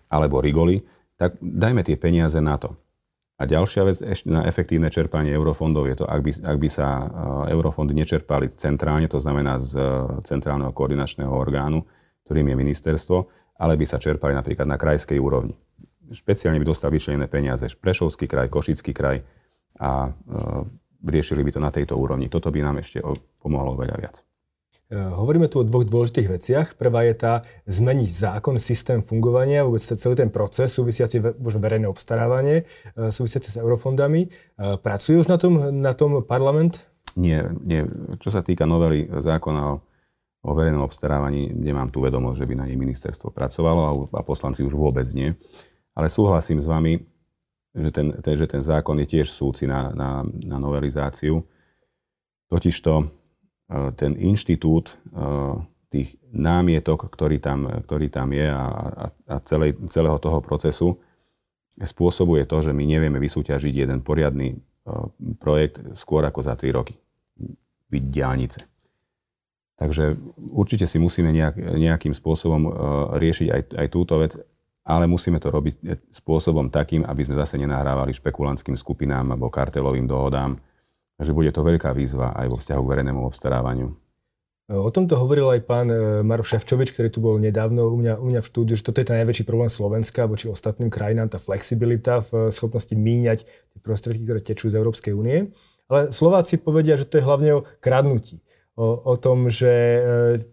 alebo 0.07 0.39
rigoly, 0.39 0.87
tak 1.19 1.35
dajme 1.41 1.83
tie 1.83 1.99
peniaze 1.99 2.39
na 2.39 2.55
to. 2.55 2.79
A 3.37 3.45
ďalšia 3.45 3.81
vec 3.85 3.97
ešte 4.01 4.31
na 4.31 4.47
efektívne 4.47 4.89
čerpanie 4.89 5.29
eurofondov 5.33 5.85
je 5.89 5.95
to, 6.01 6.05
ak 6.07 6.21
by, 6.23 6.31
ak 6.47 6.57
by 6.57 6.69
sa 6.71 6.87
e, 6.87 7.05
eurofondy 7.51 7.91
nečerpali 7.91 8.47
centrálne, 8.53 9.11
to 9.11 9.19
znamená 9.19 9.59
z 9.59 9.75
e, 9.75 9.83
centrálneho 10.23 10.71
koordinačného 10.71 11.33
orgánu, 11.33 11.83
ktorým 12.29 12.53
je 12.53 12.55
ministerstvo, 12.55 13.17
ale 13.57 13.73
by 13.75 13.85
sa 13.85 13.97
čerpali 13.97 14.37
napríklad 14.37 14.69
na 14.69 14.77
krajskej 14.77 15.17
úrovni. 15.17 15.57
Špeciálne 16.07 16.61
by 16.61 16.67
dostali 16.67 16.95
vyčlenené 16.95 17.27
peniaze 17.27 17.67
Prešovský 17.67 18.29
kraj, 18.31 18.47
Košický 18.47 18.95
kraj 18.95 19.25
a 19.77 20.07
e, 20.07 20.09
riešili 21.03 21.43
by 21.43 21.51
to 21.51 21.59
na 21.59 21.69
tejto 21.73 21.99
úrovni. 21.99 22.31
Toto 22.31 22.47
by 22.47 22.63
nám 22.63 22.79
ešte 22.79 23.03
pomohlo 23.43 23.75
veľa 23.75 23.97
viac. 23.99 24.23
E, 24.87 24.95
hovoríme 24.95 25.51
tu 25.51 25.59
o 25.59 25.67
dvoch 25.67 25.83
dôležitých 25.83 26.27
veciach. 26.31 26.67
Prvá 26.79 27.03
je 27.03 27.15
tá 27.19 27.33
zmeniť 27.67 28.07
zákon, 28.07 28.55
systém 28.55 29.03
fungovania, 29.03 29.67
vôbec 29.67 29.83
celý 29.83 30.15
ten 30.15 30.31
proces 30.31 30.71
súvisiaci, 30.71 31.19
možno 31.43 31.59
verejné 31.59 31.91
obstarávanie, 31.91 32.63
e, 32.95 33.11
súvisiaci 33.11 33.51
s 33.51 33.59
eurofondami. 33.59 34.21
E, 34.23 34.29
pracuje 34.79 35.19
už 35.19 35.27
na 35.27 35.35
tom, 35.35 35.59
na 35.83 35.91
tom 35.91 36.23
parlament? 36.23 36.87
Nie, 37.19 37.51
nie. 37.67 37.83
Čo 38.23 38.31
sa 38.31 38.39
týka 38.39 38.63
novely 38.63 39.11
zákona 39.11 39.61
o 39.75 39.81
o 40.47 40.55
verejnom 40.55 40.87
obstarávaní 40.87 41.51
nemám 41.51 41.91
tú 41.91 41.99
vedomosť, 41.99 42.39
že 42.39 42.47
by 42.47 42.53
na 42.55 42.65
nej 42.71 42.79
ministerstvo 42.79 43.35
pracovalo 43.35 44.07
a 44.15 44.21
poslanci 44.23 44.63
už 44.63 44.71
vôbec 44.71 45.03
nie. 45.11 45.35
Ale 45.91 46.07
súhlasím 46.07 46.63
s 46.63 46.71
vami, 46.71 47.03
že 47.75 47.91
ten, 47.91 48.15
ten, 48.23 48.35
že 48.39 48.47
ten 48.47 48.63
zákon 48.63 48.95
je 49.03 49.07
tiež 49.19 49.27
súci 49.27 49.67
na, 49.67 49.91
na, 49.91 50.23
na 50.23 50.57
novelizáciu. 50.57 51.43
Totižto 52.47 52.93
e, 53.03 53.05
ten 53.99 54.15
inštitút 54.15 54.95
e, 55.11 55.19
tých 55.91 56.15
námietok, 56.31 57.11
ktorý 57.11 57.43
tam, 57.43 57.67
ktorý 57.83 58.07
tam 58.07 58.31
je 58.31 58.47
a, 58.47 58.65
a, 58.71 59.05
a 59.11 59.35
celej, 59.43 59.75
celého 59.91 60.15
toho 60.23 60.39
procesu 60.39 60.95
spôsobuje 61.77 62.47
to, 62.47 62.63
že 62.63 62.71
my 62.71 62.87
nevieme 62.87 63.19
vysúťažiť 63.19 63.83
jeden 63.83 63.99
poriadny 63.99 64.55
e, 64.55 64.57
projekt 65.43 65.83
skôr 65.91 66.23
ako 66.23 66.39
za 66.39 66.55
3 66.55 66.71
roky. 66.71 66.95
Byť 67.91 68.03
diálnice. 68.07 68.76
Takže 69.77 70.17
určite 70.51 70.89
si 70.89 70.97
musíme 70.97 71.29
nejak, 71.29 71.53
nejakým 71.57 72.17
spôsobom 72.17 72.61
uh, 72.65 72.73
riešiť 73.13 73.47
aj, 73.53 73.61
aj 73.77 73.87
túto 73.93 74.17
vec, 74.17 74.33
ale 74.87 75.05
musíme 75.05 75.37
to 75.37 75.53
robiť 75.53 75.83
spôsobom 76.09 76.73
takým, 76.73 77.05
aby 77.05 77.21
sme 77.21 77.37
zase 77.37 77.61
nenahrávali 77.61 78.15
špekulantským 78.15 78.73
skupinám 78.73 79.35
alebo 79.35 79.53
kartelovým 79.53 80.09
dohodám. 80.09 80.57
Takže 81.19 81.35
bude 81.35 81.51
to 81.51 81.61
veľká 81.61 81.91
výzva 81.91 82.33
aj 82.33 82.47
vo 82.47 82.57
vzťahu 82.57 82.81
k 82.81 82.91
verejnému 82.95 83.21
obstarávaniu. 83.27 83.89
O 84.67 84.91
tomto 84.91 85.15
hovoril 85.15 85.47
aj 85.47 85.61
pán 85.63 85.87
e, 85.87 86.19
Maro 86.27 86.43
Ševčovič, 86.43 86.91
ktorý 86.91 87.07
tu 87.07 87.23
bol 87.23 87.39
nedávno 87.39 87.87
u 87.87 87.95
mňa, 87.95 88.19
u 88.19 88.27
mňa 88.27 88.43
v 88.43 88.49
štúdiu, 88.51 88.75
že 88.75 88.83
toto 88.83 88.99
je 88.99 89.07
ten 89.07 89.15
najväčší 89.23 89.47
problém 89.47 89.71
Slovenska 89.71 90.27
voči 90.27 90.51
ostatným 90.51 90.91
krajinám, 90.91 91.31
tá 91.31 91.39
flexibilita 91.39 92.19
v 92.19 92.51
schopnosti 92.51 92.91
míňať 92.91 93.47
tie 93.47 93.79
prostriedky, 93.79 94.27
ktoré 94.27 94.43
tečú 94.43 94.67
z 94.67 94.75
Európskej 94.75 95.15
únie. 95.15 95.55
Ale 95.87 96.11
Slováci 96.11 96.59
povedia, 96.59 96.99
že 96.99 97.07
to 97.07 97.15
je 97.15 97.23
hlavne 97.23 97.63
o 97.63 97.65
kradnutí. 97.79 98.43
O, 98.77 98.93
o 99.09 99.15
tom, 99.17 99.49
že 99.49 99.73
e, 99.73 100.01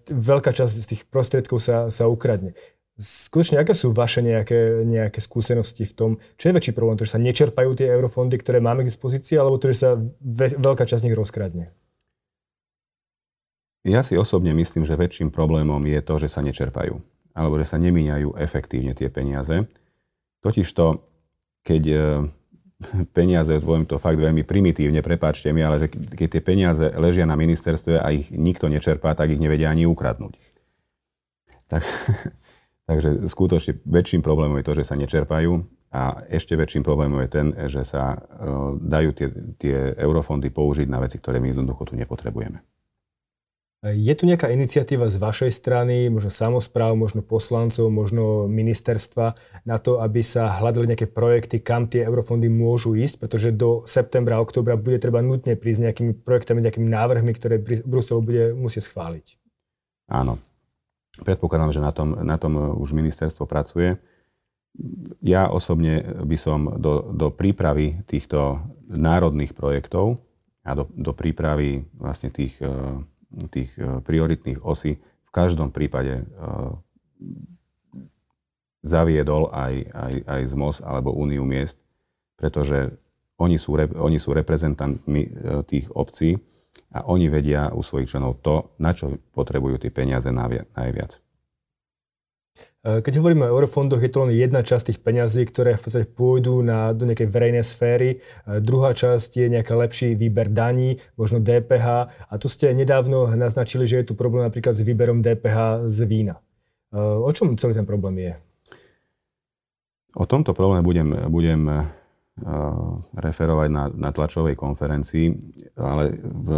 veľká 0.08 0.56
časť 0.56 0.74
z 0.80 0.87
tých 0.88 1.02
prostriedkov 1.12 1.60
sa, 1.60 1.92
sa 1.92 2.08
ukradne. 2.08 2.56
Skutočne, 2.96 3.60
aké 3.60 3.76
sú 3.76 3.92
vaše 3.92 4.24
nejaké, 4.24 4.80
nejaké 4.88 5.20
skúsenosti 5.20 5.84
v 5.84 5.92
tom, 5.92 6.10
čo 6.40 6.48
je 6.48 6.56
väčší 6.56 6.72
problém, 6.72 6.96
to, 6.96 7.04
že 7.04 7.14
sa 7.14 7.20
nečerpajú 7.20 7.76
tie 7.76 7.92
eurofondy, 7.92 8.40
ktoré 8.40 8.64
máme 8.64 8.80
k 8.80 8.88
dispozícii, 8.88 9.37
alebo 9.37 9.60
to, 9.60 9.76
že 9.76 9.76
sa 9.76 9.90
ve, 10.24 10.56
veľká 10.56 10.88
časť 10.88 11.04
z 11.04 11.06
nich 11.12 11.18
rozkradne? 11.18 11.68
Ja 13.84 14.00
si 14.00 14.16
osobne 14.16 14.56
myslím, 14.56 14.88
že 14.88 14.96
väčším 14.96 15.28
problémom 15.28 15.84
je 15.84 16.00
to, 16.00 16.16
že 16.16 16.32
sa 16.32 16.40
nečerpajú 16.40 16.96
alebo 17.34 17.58
že 17.58 17.66
sa 17.66 17.76
nemíňajú 17.82 18.38
efektívne 18.38 18.94
tie 18.94 19.10
peniaze. 19.10 19.66
Totižto, 20.40 21.02
keď 21.66 21.82
e, 21.90 21.98
peniaze, 23.16 23.57
poviem 23.61 23.88
to 23.88 24.01
fakt 24.01 24.20
veľmi 24.20 24.44
primitívne, 24.47 25.01
prepáčte 25.01 25.51
mi, 25.51 25.64
ale 25.64 25.87
že 25.87 25.88
keď 25.90 26.29
tie 26.38 26.42
peniaze 26.42 26.87
ležia 26.94 27.25
na 27.25 27.35
ministerstve 27.35 28.01
a 28.01 28.09
ich 28.12 28.31
nikto 28.31 28.70
nečerpá, 28.70 29.16
tak 29.16 29.33
ich 29.33 29.40
nevedia 29.42 29.70
ani 29.73 29.88
ukradnúť. 29.88 30.37
Tak, 31.68 31.83
takže 32.88 33.27
skutočne 33.27 33.81
väčším 33.85 34.20
problémom 34.20 34.61
je 34.61 34.66
to, 34.66 34.75
že 34.77 34.85
sa 34.87 34.94
nečerpajú 34.94 35.64
a 35.94 36.27
ešte 36.27 36.59
väčším 36.59 36.83
problémom 36.83 37.23
je 37.25 37.31
ten, 37.31 37.47
že 37.70 37.87
sa 37.87 38.18
uh, 38.18 38.75
dajú 38.79 39.11
tie, 39.14 39.29
tie 39.57 39.77
eurofondy 39.94 40.51
použiť 40.51 40.90
na 40.90 40.99
veci, 40.99 41.23
ktoré 41.23 41.38
my 41.38 41.55
jednoducho 41.55 41.87
tu 41.87 41.94
nepotrebujeme. 41.94 42.59
Je 43.85 44.16
tu 44.16 44.25
nejaká 44.25 44.49
iniciatíva 44.49 45.12
z 45.12 45.20
vašej 45.20 45.53
strany, 45.53 46.09
možno 46.09 46.33
samozpráv, 46.33 46.97
možno 46.97 47.20
poslancov, 47.20 47.92
možno 47.92 48.49
ministerstva 48.49 49.37
na 49.68 49.77
to, 49.77 50.01
aby 50.01 50.25
sa 50.25 50.57
hľadali 50.57 50.88
nejaké 50.88 51.05
projekty, 51.12 51.61
kam 51.61 51.85
tie 51.85 52.09
eurofondy 52.09 52.49
môžu 52.49 52.97
ísť, 52.97 53.20
pretože 53.20 53.53
do 53.53 53.85
septembra, 53.85 54.40
oktobra 54.40 54.81
bude 54.81 54.97
treba 54.97 55.20
nutne 55.20 55.53
prísť 55.53 55.92
nejakými 55.92 56.12
projektami, 56.16 56.64
nejakými 56.64 56.88
návrhmi, 56.88 57.33
ktoré 57.37 57.61
Brusel 57.61 58.25
bude 58.25 58.57
musieť 58.57 58.88
schváliť. 58.88 59.37
Áno. 60.09 60.40
Predpokladám, 61.20 61.77
že 61.77 61.85
na 61.85 61.92
tom, 61.92 62.16
na 62.25 62.40
tom 62.40 62.81
už 62.81 62.97
ministerstvo 62.97 63.44
pracuje. 63.44 64.01
Ja 65.20 65.53
osobne 65.53 66.25
by 66.25 66.37
som 66.40 66.81
do, 66.81 67.12
do 67.12 67.29
prípravy 67.29 68.01
týchto 68.09 68.64
národných 68.88 69.53
projektov 69.53 70.25
a 70.64 70.73
do, 70.73 70.88
do 70.88 71.12
prípravy 71.12 71.85
vlastne 71.94 72.33
tých 72.33 72.59
tých 73.51 73.75
e, 73.79 74.01
prioritných 74.05 74.62
osí 74.62 74.99
v 75.01 75.31
každom 75.31 75.73
prípade 75.75 76.23
e, 76.23 76.25
zaviedol 78.85 79.49
aj, 79.51 79.75
aj, 79.90 80.14
aj 80.29 80.40
ZMOS 80.53 80.77
alebo 80.85 81.16
Úniu 81.16 81.49
miest, 81.49 81.81
pretože 82.37 82.92
oni 83.40 83.57
sú, 83.59 83.75
oni 83.79 84.18
sú 84.20 84.37
reprezentantmi 84.37 85.23
e, 85.25 85.31
tých 85.66 85.88
obcí 85.97 86.37
a 86.94 87.09
oni 87.09 87.27
vedia 87.27 87.73
u 87.73 87.83
svojich 87.83 88.12
členov 88.12 88.44
to, 88.44 88.77
na 88.79 88.94
čo 88.94 89.18
potrebujú 89.35 89.83
tie 89.83 89.90
peniaze 89.90 90.31
najviac. 90.31 91.23
Eh, 92.84 93.00
keď 93.00 93.16
hovoríme 93.16 93.48
o 93.48 93.52
eurofondoch, 93.56 93.96
je 94.04 94.12
to 94.12 94.28
len 94.28 94.36
jedna 94.36 94.60
časť 94.60 94.92
tých 94.92 95.00
peňazí, 95.00 95.48
ktoré 95.48 95.80
v 95.80 95.88
podstate 95.88 96.04
pôjdu 96.04 96.60
na, 96.60 96.92
do 96.92 97.08
nejakej 97.08 97.32
verejnej 97.32 97.64
sféry. 97.64 98.20
Eh, 98.20 98.60
druhá 98.60 98.92
časť 98.92 99.40
je 99.40 99.46
nejaký 99.56 99.72
lepší 99.72 100.08
výber 100.12 100.52
daní, 100.52 101.00
možno 101.16 101.40
DPH. 101.40 102.12
A 102.28 102.34
tu 102.36 102.52
ste 102.52 102.76
nedávno 102.76 103.32
naznačili, 103.32 103.88
že 103.88 104.04
je 104.04 104.12
tu 104.12 104.14
problém 104.14 104.44
napríklad 104.44 104.76
s 104.76 104.84
výberom 104.84 105.24
DPH 105.24 105.88
z 105.88 105.98
vína. 106.04 106.44
Eh, 106.92 107.00
o 107.00 107.30
čom 107.32 107.56
celý 107.56 107.72
ten 107.72 107.88
problém 107.88 108.20
je? 108.20 108.32
O 110.14 110.28
tomto 110.28 110.54
probléme 110.54 110.84
budem, 110.86 111.10
budem 111.26 111.90
referovať 113.18 113.68
na, 113.70 113.90
na 113.90 114.10
tlačovej 114.14 114.54
konferencii, 114.54 115.26
ale 115.74 116.14
v, 116.22 116.48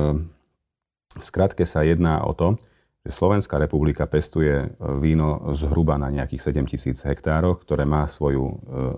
v 1.17 1.23
skratke 1.25 1.65
sa 1.65 1.81
jedná 1.81 2.21
o 2.21 2.37
to, 2.37 2.61
Slovenská 3.07 3.59
republika 3.59 4.07
pestuje 4.07 4.53
e, 4.53 4.67
víno 4.99 5.53
zhruba 5.55 5.99
na 5.99 6.11
nejakých 6.11 6.53
7 6.53 6.71
tisíc 6.71 6.99
hektároch, 7.03 7.63
ktoré 7.63 7.87
má 7.87 8.07
svoju 8.07 8.45
e, 8.47 8.57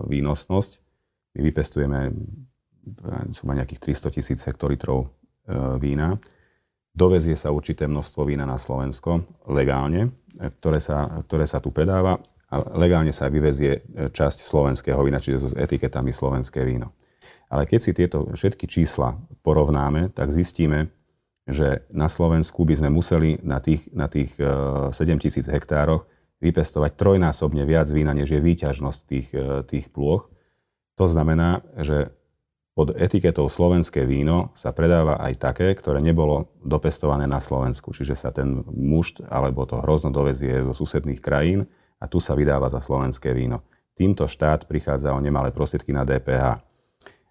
výnosnosť. 0.09 0.71
My 1.37 1.39
vypestujeme 1.45 1.99
e, 2.09 2.11
zhruba 3.33 3.53
nejakých 3.59 3.81
300 3.93 4.15
tisíc 4.15 4.39
hektolitrov 4.45 5.11
vína. 5.81 6.21
Dovezie 6.93 7.33
sa 7.33 7.49
určité 7.49 7.89
množstvo 7.89 8.21
vína 8.21 8.45
na 8.45 8.61
Slovensko 8.61 9.25
legálne, 9.49 10.13
ktoré 10.37 10.77
sa, 10.77 11.09
ktoré 11.25 11.49
sa 11.49 11.57
tu 11.57 11.73
predáva 11.73 12.21
a 12.53 12.55
legálne 12.77 13.09
sa 13.09 13.33
vyvezie 13.33 13.81
časť 14.13 14.45
slovenského 14.45 15.01
vína, 15.01 15.17
čiže 15.17 15.49
s 15.49 15.57
etiketami 15.57 16.13
slovenské 16.13 16.61
víno. 16.61 16.93
Ale 17.49 17.65
keď 17.65 17.79
si 17.81 17.91
tieto 17.97 18.29
všetky 18.29 18.69
čísla 18.69 19.17
porovnáme, 19.41 20.13
tak 20.13 20.29
zistíme, 20.29 20.93
že 21.49 21.83
na 21.89 22.05
Slovensku 22.05 22.61
by 22.63 22.79
sme 22.79 22.89
museli 22.93 23.41
na 23.41 23.57
tých, 23.57 23.89
na 23.91 24.05
tých 24.05 24.37
7 24.37 24.93
e, 24.93 25.19
tisíc 25.19 25.49
hektároch 25.49 26.05
vypestovať 26.39 26.95
trojnásobne 26.95 27.67
viac 27.67 27.91
vína, 27.91 28.15
než 28.15 28.31
je 28.31 28.39
výťažnosť 28.39 28.99
tých, 29.09 29.29
e, 29.35 29.65
tých 29.67 29.91
plôch. 29.91 30.31
To 30.95 31.05
znamená, 31.09 31.65
že 31.79 32.13
pod 32.79 32.95
etiketou 32.95 33.51
slovenské 33.51 34.07
víno 34.07 34.55
sa 34.55 34.71
predáva 34.71 35.19
aj 35.19 35.35
také, 35.35 35.67
ktoré 35.75 35.99
nebolo 35.99 36.47
dopestované 36.63 37.27
na 37.27 37.43
Slovensku. 37.43 37.91
Čiže 37.91 38.15
sa 38.15 38.31
ten 38.31 38.63
mušt 38.71 39.27
alebo 39.27 39.67
to 39.67 39.83
hrozno 39.83 40.15
dovezie 40.15 40.63
zo 40.63 40.71
susedných 40.71 41.19
krajín 41.19 41.67
a 41.99 42.07
tu 42.07 42.23
sa 42.23 42.39
vydáva 42.39 42.71
za 42.71 42.79
slovenské 42.79 43.35
víno. 43.35 43.67
Týmto 43.99 44.31
štát 44.31 44.63
prichádza 44.63 45.11
o 45.11 45.19
nemalé 45.19 45.51
prostriedky 45.51 45.91
na 45.91 46.07
DPH. 46.07 46.63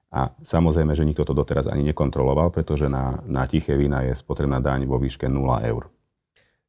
A 0.08 0.32
samozrejme, 0.40 0.96
že 0.96 1.04
nikto 1.04 1.28
to 1.28 1.36
doteraz 1.36 1.68
ani 1.68 1.84
nekontroloval, 1.84 2.48
pretože 2.48 2.88
na, 2.88 3.20
na 3.28 3.44
tiché 3.44 3.76
vína 3.76 4.00
je 4.08 4.16
spotrebná 4.16 4.56
daň 4.56 4.88
vo 4.88 4.96
výške 4.96 5.28
0 5.28 5.68
eur. 5.68 5.92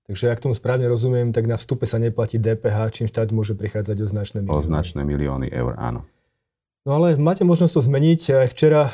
Takže 0.10 0.34
ak 0.34 0.42
tomu 0.42 0.58
správne 0.58 0.90
rozumiem, 0.90 1.30
tak 1.30 1.46
na 1.46 1.56
vstupe 1.56 1.86
sa 1.86 2.02
neplatí 2.02 2.42
DPH, 2.42 2.92
čím 2.92 3.08
štát 3.08 3.30
môže 3.30 3.54
prichádzať 3.54 3.98
o 4.02 4.08
značné 4.10 4.38
milióny. 4.42 4.58
O 4.58 4.66
značné 4.66 5.02
milióny 5.06 5.48
eur, 5.54 5.78
áno. 5.78 6.04
No 6.88 6.98
ale 6.98 7.14
máte 7.20 7.46
možnosť 7.46 7.74
to 7.78 7.82
zmeniť. 7.86 8.22
Aj 8.34 8.50
včera 8.50 8.90
e, 8.90 8.92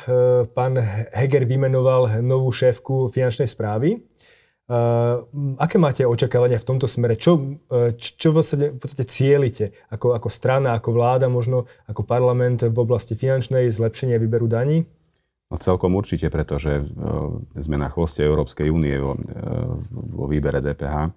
pán 0.51 0.75
Heger 1.15 1.47
vymenoval 1.47 2.19
novú 2.19 2.51
šéfku 2.51 3.07
finančnej 3.07 3.47
správy. 3.47 4.03
Uh, 4.65 5.21
aké 5.61 5.77
máte 5.77 6.01
očakávania 6.09 6.57
v 6.57 6.65
tomto 6.65 6.89
smere? 6.89 7.13
Čo, 7.13 7.37
uh, 7.69 7.93
čo 7.93 8.33
vlastne 8.33 8.73
v 8.73 8.81
podstate 8.81 9.05
cieľite 9.05 9.65
ako, 9.93 10.17
ako 10.17 10.25
strana, 10.33 10.73
ako 10.73 10.89
vláda, 10.89 11.29
možno 11.29 11.69
ako 11.85 12.01
parlament 12.01 12.65
v 12.65 12.73
oblasti 12.73 13.13
finančnej, 13.13 13.69
zlepšenia 13.69 14.17
výberu 14.17 14.49
daní? 14.49 14.89
No 15.53 15.61
celkom 15.61 15.93
určite, 15.93 16.33
pretože 16.33 16.81
uh, 16.81 17.37
sme 17.53 17.77
na 17.77 17.93
chvoste 17.93 18.25
Európskej 18.25 18.73
únie 18.73 18.97
vo, 18.97 19.13
uh, 19.13 19.77
vo 19.93 20.25
výbere 20.25 20.65
DPH. 20.65 21.13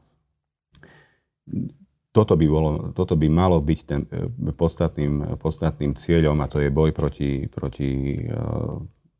Toto 2.13 2.37
by, 2.37 2.47
bolo, 2.53 2.93
toto 2.93 3.17
by 3.17 3.33
malo 3.33 3.65
byť 3.65 3.81
ten 3.89 4.05
podstatným, 4.53 5.41
podstatným 5.41 5.97
cieľom 5.97 6.37
a 6.45 6.51
to 6.53 6.61
je 6.61 6.69
boj 6.69 6.93
proti, 6.93 7.49
proti 7.49 8.21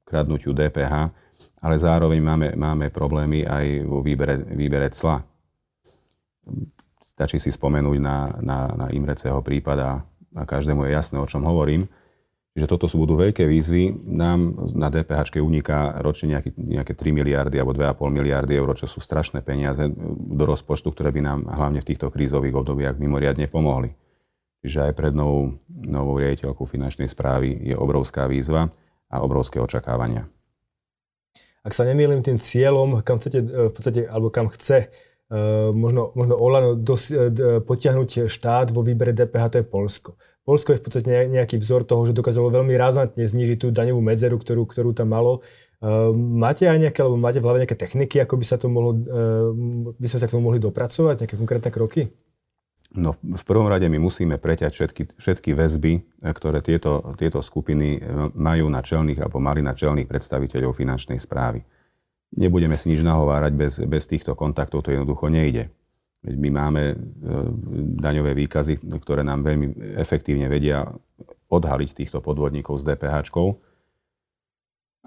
kradnutiu 0.05 0.53
DPH 0.53 1.28
ale 1.59 1.77
zároveň 1.79 2.20
máme, 2.22 2.48
máme 2.55 2.87
problémy 2.94 3.42
aj 3.42 3.66
vo 3.83 3.98
výbere, 3.98 4.38
výbere 4.55 4.88
cla. 4.94 5.22
Stačí 7.03 7.42
si 7.42 7.51
spomenúť 7.51 7.98
na, 7.98 8.18
na, 8.38 8.59
na 8.79 8.87
Imreceho 8.94 9.42
prípada 9.42 10.07
a 10.38 10.42
každému 10.46 10.87
je 10.87 10.94
jasné, 10.94 11.18
o 11.18 11.27
čom 11.27 11.42
hovorím. 11.42 11.90
Že 12.55 12.66
toto 12.70 12.87
sú 12.90 13.03
budú 13.03 13.18
veľké 13.18 13.46
výzvy. 13.46 13.90
Nám 14.07 14.70
na 14.74 14.90
DPH 14.90 15.38
uniká 15.42 15.98
ročne 16.03 16.38
nejaké, 16.38 16.55
nejaké 16.59 16.94
3 16.94 17.11
miliardy 17.14 17.59
alebo 17.59 17.74
2,5 17.74 18.07
miliardy 18.11 18.55
eur, 18.55 18.70
čo 18.74 18.87
sú 18.87 18.98
strašné 19.03 19.42
peniaze 19.42 19.83
do 20.14 20.44
rozpočtu, 20.46 20.90
ktoré 20.94 21.11
by 21.14 21.20
nám 21.22 21.38
hlavne 21.46 21.83
v 21.83 21.88
týchto 21.90 22.11
krízových 22.11 22.55
obdobiach 22.55 22.98
mimoriadne 22.98 23.51
pomohli. 23.51 23.94
Čiže 24.62 24.90
aj 24.90 24.92
pred 24.94 25.14
novou, 25.14 25.55
novou 25.70 26.18
riaditeľkou 26.18 26.66
finančnej 26.66 27.07
správy 27.07 27.62
je 27.62 27.79
obrovská 27.79 28.27
výzva 28.27 28.70
a 29.07 29.22
obrovské 29.22 29.62
očakávania 29.62 30.27
ak 31.62 31.73
sa 31.75 31.87
nemýlim, 31.87 32.23
tým 32.23 32.38
cieľom, 32.38 33.03
kam 33.03 33.18
chcete, 33.18 33.38
e, 33.42 33.47
v 33.68 33.73
podstate, 33.73 34.07
alebo 34.07 34.31
kam 34.31 34.51
chce 34.51 34.90
Uh, 35.29 35.77
možno, 35.77 36.09
možno 36.16 36.40
Olano 36.40 36.73
dos, 36.73 37.12
uh, 37.12 37.29
potiahnuť 37.61 38.33
štát 38.33 38.73
vo 38.73 38.81
výbere 38.81 39.12
DPH, 39.12 39.44
to 39.53 39.57
je 39.61 39.66
Polsko. 39.68 40.11
Polsko 40.40 40.73
je 40.73 40.81
v 40.81 40.85
podstate 40.88 41.29
nejaký 41.29 41.61
vzor 41.61 41.85
toho, 41.85 42.09
že 42.09 42.16
dokázalo 42.16 42.49
veľmi 42.49 42.73
razantne 42.73 43.29
znižiť 43.29 43.61
tú 43.61 43.68
daňovú 43.68 44.01
medzeru, 44.01 44.40
ktorú, 44.40 44.64
ktorú 44.64 44.97
tam 44.97 45.12
malo. 45.12 45.44
Máte 46.16 46.64
aj 46.64 46.81
nejaké, 46.81 47.05
alebo 47.05 47.21
máte 47.21 47.44
v 47.44 47.44
hlave 47.44 47.61
nejaké 47.61 47.77
techniky, 47.77 48.16
ako 48.25 48.40
by 48.40 48.44
sa 48.49 48.57
to 48.57 48.73
mohlo, 48.73 48.97
by 50.01 50.07
sme 50.09 50.16
sa 50.16 50.25
k 50.25 50.33
tomu 50.33 50.49
mohli 50.49 50.57
dopracovať, 50.57 51.29
nejaké 51.29 51.37
konkrétne 51.37 51.68
kroky? 51.68 52.09
No 52.99 53.15
v 53.15 53.45
prvom 53.47 53.71
rade 53.71 53.87
my 53.87 54.03
musíme 54.03 54.43
preťať 54.43 54.73
všetky, 54.75 55.03
všetky 55.15 55.51
väzby, 55.55 55.93
ktoré 56.35 56.59
tieto, 56.59 57.15
tieto 57.15 57.39
skupiny 57.39 58.03
majú 58.35 58.67
na 58.67 58.83
čelných 58.83 59.23
alebo 59.23 59.39
mali 59.39 59.63
na 59.63 59.71
čelných 59.71 60.11
predstaviteľov 60.11 60.75
finančnej 60.75 61.23
správy. 61.23 61.63
Nebudeme 62.35 62.75
si 62.75 62.91
nič 62.91 63.07
nahovárať 63.07 63.53
bez, 63.55 63.75
bez 63.87 64.05
týchto 64.11 64.35
kontaktov, 64.35 64.83
to 64.83 64.93
jednoducho 64.93 65.31
nejde. 65.31 65.71
My 66.27 66.51
máme 66.51 66.83
e, 66.93 66.95
daňové 68.03 68.35
výkazy, 68.35 68.83
ktoré 68.99 69.23
nám 69.23 69.47
veľmi 69.47 69.97
efektívne 69.97 70.51
vedia 70.51 70.91
odhaliť 71.49 71.95
týchto 71.95 72.19
podvodníkov 72.19 72.83
s 72.83 72.85
DPH, 72.85 73.31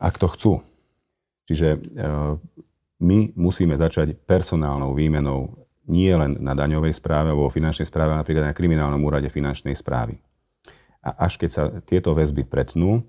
ak 0.02 0.16
to 0.18 0.28
chcú. 0.32 0.54
Čiže 1.52 1.68
e, 1.76 1.80
my 3.04 3.18
musíme 3.36 3.76
začať 3.76 4.16
personálnou 4.24 4.96
výmenou 4.96 5.62
nie 5.92 6.16
len 6.16 6.40
na 6.40 6.56
daňovej 6.56 6.96
správe 6.96 7.36
alebo 7.36 7.52
finančnej 7.52 7.84
správe, 7.84 8.16
ale 8.16 8.24
napríklad 8.24 8.48
na 8.48 8.56
kriminálnom 8.56 9.04
úrade 9.04 9.28
finančnej 9.28 9.76
správy. 9.76 10.16
A 11.04 11.28
až 11.28 11.36
keď 11.36 11.50
sa 11.52 11.64
tieto 11.84 12.16
väzby 12.16 12.48
pretnú 12.48 13.04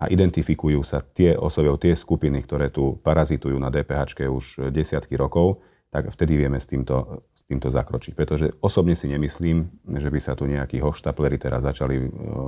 a 0.00 0.08
identifikujú 0.08 0.80
sa 0.80 1.04
tie 1.04 1.36
osoby, 1.36 1.68
tie 1.76 1.92
skupiny, 1.92 2.40
ktoré 2.40 2.72
tu 2.72 2.96
parazitujú 3.04 3.60
na 3.60 3.68
DPH 3.68 4.24
už 4.32 4.72
desiatky 4.72 5.14
rokov, 5.20 5.60
tak 5.92 6.08
vtedy 6.08 6.40
vieme 6.40 6.56
s 6.56 6.64
týmto, 6.64 7.28
s 7.36 7.44
týmto 7.44 7.68
zakročiť. 7.68 8.16
Pretože 8.16 8.56
osobne 8.64 8.96
si 8.96 9.12
nemyslím, 9.12 9.68
že 10.00 10.08
by 10.08 10.20
sa 10.24 10.32
tu 10.32 10.48
nejakí 10.48 10.80
hoštapleri 10.80 11.36
teraz 11.36 11.60
začali 11.68 12.00
e, 12.00 12.04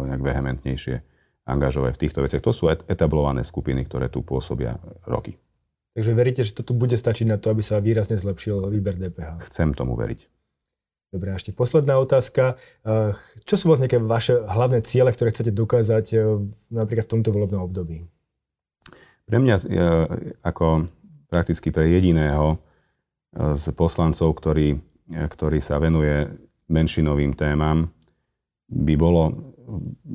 nejak 0.08 0.22
vehementnejšie 0.24 0.96
angažovať 1.44 1.92
v 1.92 2.02
týchto 2.08 2.24
veciach. 2.24 2.40
To 2.40 2.56
sú 2.56 2.72
etablované 2.72 3.44
skupiny, 3.44 3.84
ktoré 3.84 4.08
tu 4.08 4.24
pôsobia 4.24 4.80
roky. 5.04 5.36
Takže 5.94 6.10
veríte, 6.10 6.42
že 6.42 6.58
to 6.58 6.66
tu 6.66 6.74
bude 6.74 6.98
stačiť 6.98 7.30
na 7.30 7.38
to, 7.38 7.54
aby 7.54 7.62
sa 7.62 7.78
výrazne 7.78 8.18
zlepšil 8.18 8.66
výber 8.66 8.98
DPH? 8.98 9.46
Chcem 9.46 9.74
tomu 9.78 9.94
veriť. 9.94 10.26
Dobre, 11.14 11.30
a 11.30 11.38
ešte 11.38 11.54
posledná 11.54 11.94
otázka. 12.02 12.58
E, 12.82 13.14
čo 13.46 13.54
sú 13.54 13.70
vlastne 13.70 13.86
vaše 14.02 14.34
hlavné 14.34 14.82
ciele, 14.82 15.14
ktoré 15.14 15.30
chcete 15.30 15.54
dokázať 15.54 16.06
e, 16.10 16.16
napríklad 16.74 17.06
v 17.06 17.12
tomto 17.14 17.30
volebnom 17.30 17.62
období? 17.62 18.10
Pre 19.24 19.38
mňa 19.40 19.56
ako 20.44 20.84
prakticky 21.32 21.72
pre 21.72 21.88
jediného 21.88 22.60
z 23.32 23.64
poslancov, 23.72 24.36
ktorý, 24.36 24.76
ktorý 25.08 25.58
sa 25.64 25.80
venuje 25.80 26.28
menšinovým 26.68 27.32
témam, 27.32 27.88
by 28.68 28.94
bolo, 29.00 29.53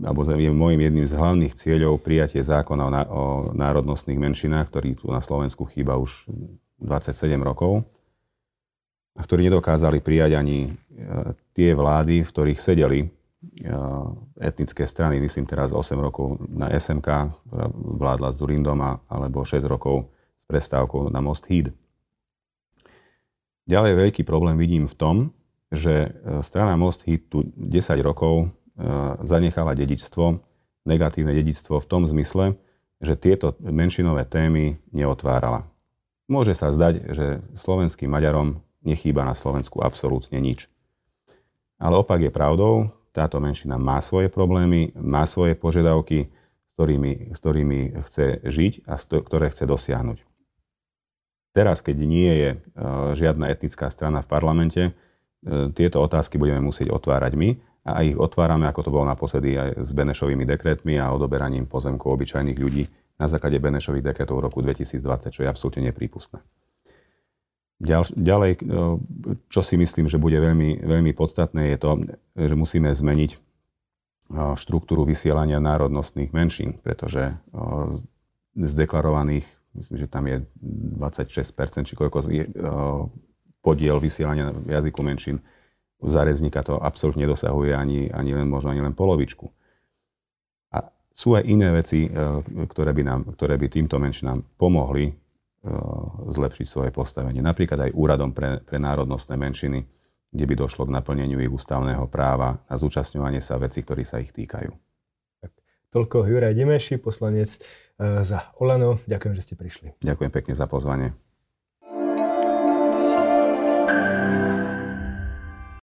alebo 0.06 0.22
je 0.26 0.52
môjim 0.54 0.82
jedným 0.86 1.08
z 1.10 1.18
hlavných 1.18 1.54
cieľov 1.58 2.02
prijatie 2.02 2.42
zákona 2.46 2.84
o, 2.86 2.92
o 3.10 3.24
národnostných 3.58 4.22
menšinách, 4.22 4.70
ktorý 4.70 4.90
tu 4.98 5.10
na 5.10 5.22
Slovensku 5.22 5.66
chýba 5.66 5.98
už 5.98 6.30
27 6.80 7.36
rokov 7.42 7.84
a 9.20 9.22
ktorí 9.26 9.52
nedokázali 9.52 10.00
prijať 10.00 10.40
ani 10.40 10.70
e, 10.70 10.72
tie 11.52 11.76
vlády, 11.76 12.24
v 12.24 12.32
ktorých 12.32 12.60
sedeli 12.62 13.00
e, 13.04 13.08
etnické 14.40 14.88
strany, 14.88 15.20
myslím 15.20 15.44
teraz 15.44 15.76
8 15.76 16.00
rokov 16.00 16.40
na 16.48 16.72
SMK, 16.72 17.08
ktorá 17.50 17.68
vládla 17.74 18.30
s 18.32 18.38
Durindom, 18.40 18.80
alebo 19.12 19.44
6 19.44 19.60
rokov 19.68 20.08
s 20.40 20.46
prestávkou 20.48 21.12
na 21.12 21.20
Most 21.20 21.52
Híd. 21.52 21.76
Ďalej 23.70 23.94
veľký 24.08 24.22
problém 24.26 24.58
vidím 24.58 24.88
v 24.88 24.96
tom, 24.96 25.16
že 25.70 26.10
e, 26.10 26.40
strana 26.42 26.80
Most 26.80 27.06
Hit 27.06 27.30
tu 27.30 27.46
10 27.54 28.00
rokov 28.02 28.50
zanechala 29.24 29.76
dedičstvo, 29.76 30.40
negatívne 30.88 31.36
dedičstvo 31.36 31.78
v 31.78 31.90
tom 31.90 32.08
zmysle, 32.08 32.56
že 33.00 33.20
tieto 33.20 33.56
menšinové 33.60 34.28
témy 34.28 34.80
neotvárala. 34.92 35.68
Môže 36.30 36.54
sa 36.54 36.70
zdať, 36.70 36.94
že 37.12 37.28
slovenským 37.58 38.12
Maďarom 38.12 38.62
nechýba 38.86 39.26
na 39.26 39.34
Slovensku 39.34 39.82
absolútne 39.82 40.38
nič. 40.40 40.70
Ale 41.80 41.96
opak 42.00 42.22
je 42.22 42.32
pravdou, 42.32 42.92
táto 43.16 43.42
menšina 43.42 43.80
má 43.80 44.00
svoje 44.04 44.30
problémy, 44.30 44.94
má 45.00 45.26
svoje 45.26 45.56
požiadavky, 45.58 46.30
s 46.30 46.72
ktorými, 46.76 47.34
s 47.34 47.38
ktorými 47.40 47.80
chce 48.06 48.26
žiť 48.46 48.74
a 48.86 48.96
ktoré 49.00 49.52
chce 49.52 49.66
dosiahnuť. 49.66 50.20
Teraz, 51.50 51.82
keď 51.82 51.98
nie 51.98 52.30
je 52.30 52.50
e, 52.54 52.58
žiadna 53.18 53.50
etnická 53.50 53.90
strana 53.90 54.22
v 54.22 54.30
parlamente, 54.30 54.84
e, 54.86 54.92
tieto 55.74 55.98
otázky 56.06 56.38
budeme 56.38 56.62
musieť 56.62 56.94
otvárať 56.94 57.34
my 57.34 57.50
a 57.86 58.04
ich 58.04 58.16
otvárame, 58.20 58.68
ako 58.68 58.82
to 58.86 58.94
bolo 58.94 59.06
naposledy 59.08 59.56
aj 59.56 59.70
s 59.84 59.90
Benešovými 59.96 60.44
dekretmi 60.44 61.00
a 61.00 61.12
odoberaním 61.16 61.66
pozemkov 61.66 62.20
obyčajných 62.20 62.60
ľudí 62.60 62.84
na 63.20 63.28
základe 63.28 63.60
Benešových 63.60 64.14
dekretov 64.14 64.40
v 64.40 64.46
roku 64.52 64.60
2020, 64.64 65.32
čo 65.32 65.42
je 65.44 65.50
absolútne 65.50 65.88
neprípustné. 65.88 66.40
Ďalej, 67.80 68.52
e, 68.60 68.62
čo 69.48 69.62
si 69.64 69.80
myslím, 69.80 70.12
že 70.12 70.20
bude 70.20 70.36
veľmi, 70.36 70.84
veľmi 70.84 71.12
podstatné, 71.16 71.76
je 71.76 71.78
to, 71.80 71.92
že 72.36 72.56
musíme 72.60 72.92
zmeniť 72.92 73.40
štruktúru 74.30 75.10
vysielania 75.10 75.58
národnostných 75.58 76.30
menšín, 76.30 76.78
pretože 76.86 77.34
z 78.54 78.74
deklarovaných 78.78 79.46
myslím, 79.74 79.98
že 79.98 80.08
tam 80.10 80.30
je 80.30 80.46
26%, 81.02 81.90
či 81.90 81.98
koľko 81.98 82.30
je 82.30 82.46
podiel 83.66 83.98
vysielania 83.98 84.54
jazyku 84.54 85.02
menšín. 85.02 85.42
U 86.00 86.08
zárezníka 86.08 86.64
to 86.64 86.80
absolútne 86.80 87.28
nedosahuje 87.28 87.76
ani, 87.76 88.08
ani 88.08 88.32
len 88.32 88.48
možno 88.48 88.72
ani 88.72 88.80
len 88.80 88.96
polovičku. 88.96 89.52
A 90.72 90.88
sú 91.12 91.36
aj 91.36 91.44
iné 91.44 91.76
veci, 91.76 92.08
uh, 92.08 92.40
ktoré 92.68 92.96
by, 92.96 93.04
nám, 93.04 93.20
ktoré 93.36 93.60
by 93.60 93.68
týmto 93.68 94.00
menšinám 94.00 94.44
pomohli 94.56 95.12
uh, 95.12 96.32
zlepšiť 96.32 96.68
svoje 96.68 96.92
postavenie. 96.96 97.44
Napríklad 97.44 97.92
aj 97.92 97.96
úradom 97.96 98.32
pre, 98.32 98.64
pre 98.64 98.80
národnostné 98.80 99.36
menšiny, 99.36 99.84
kde 100.30 100.46
by 100.46 100.54
došlo 100.56 100.86
k 100.86 100.94
naplneniu 100.94 101.42
ich 101.42 101.52
ústavného 101.52 102.06
práva 102.08 102.62
a 102.70 102.74
zúčastňovanie 102.78 103.42
sa 103.42 103.58
veci, 103.58 103.82
ktorí 103.82 104.06
sa 104.06 104.22
ich 104.22 104.30
týkajú. 104.32 104.72
Toľko 105.90 106.30
Juraj 106.30 106.54
Dimeši, 106.54 107.02
poslanec 107.02 107.50
eh, 107.58 108.22
za 108.22 108.54
Olano. 108.62 109.02
Ďakujem, 109.10 109.34
že 109.34 109.42
ste 109.42 109.56
prišli. 109.58 109.88
Ďakujem 110.06 110.32
pekne 110.32 110.54
za 110.54 110.70
pozvanie. 110.70 111.18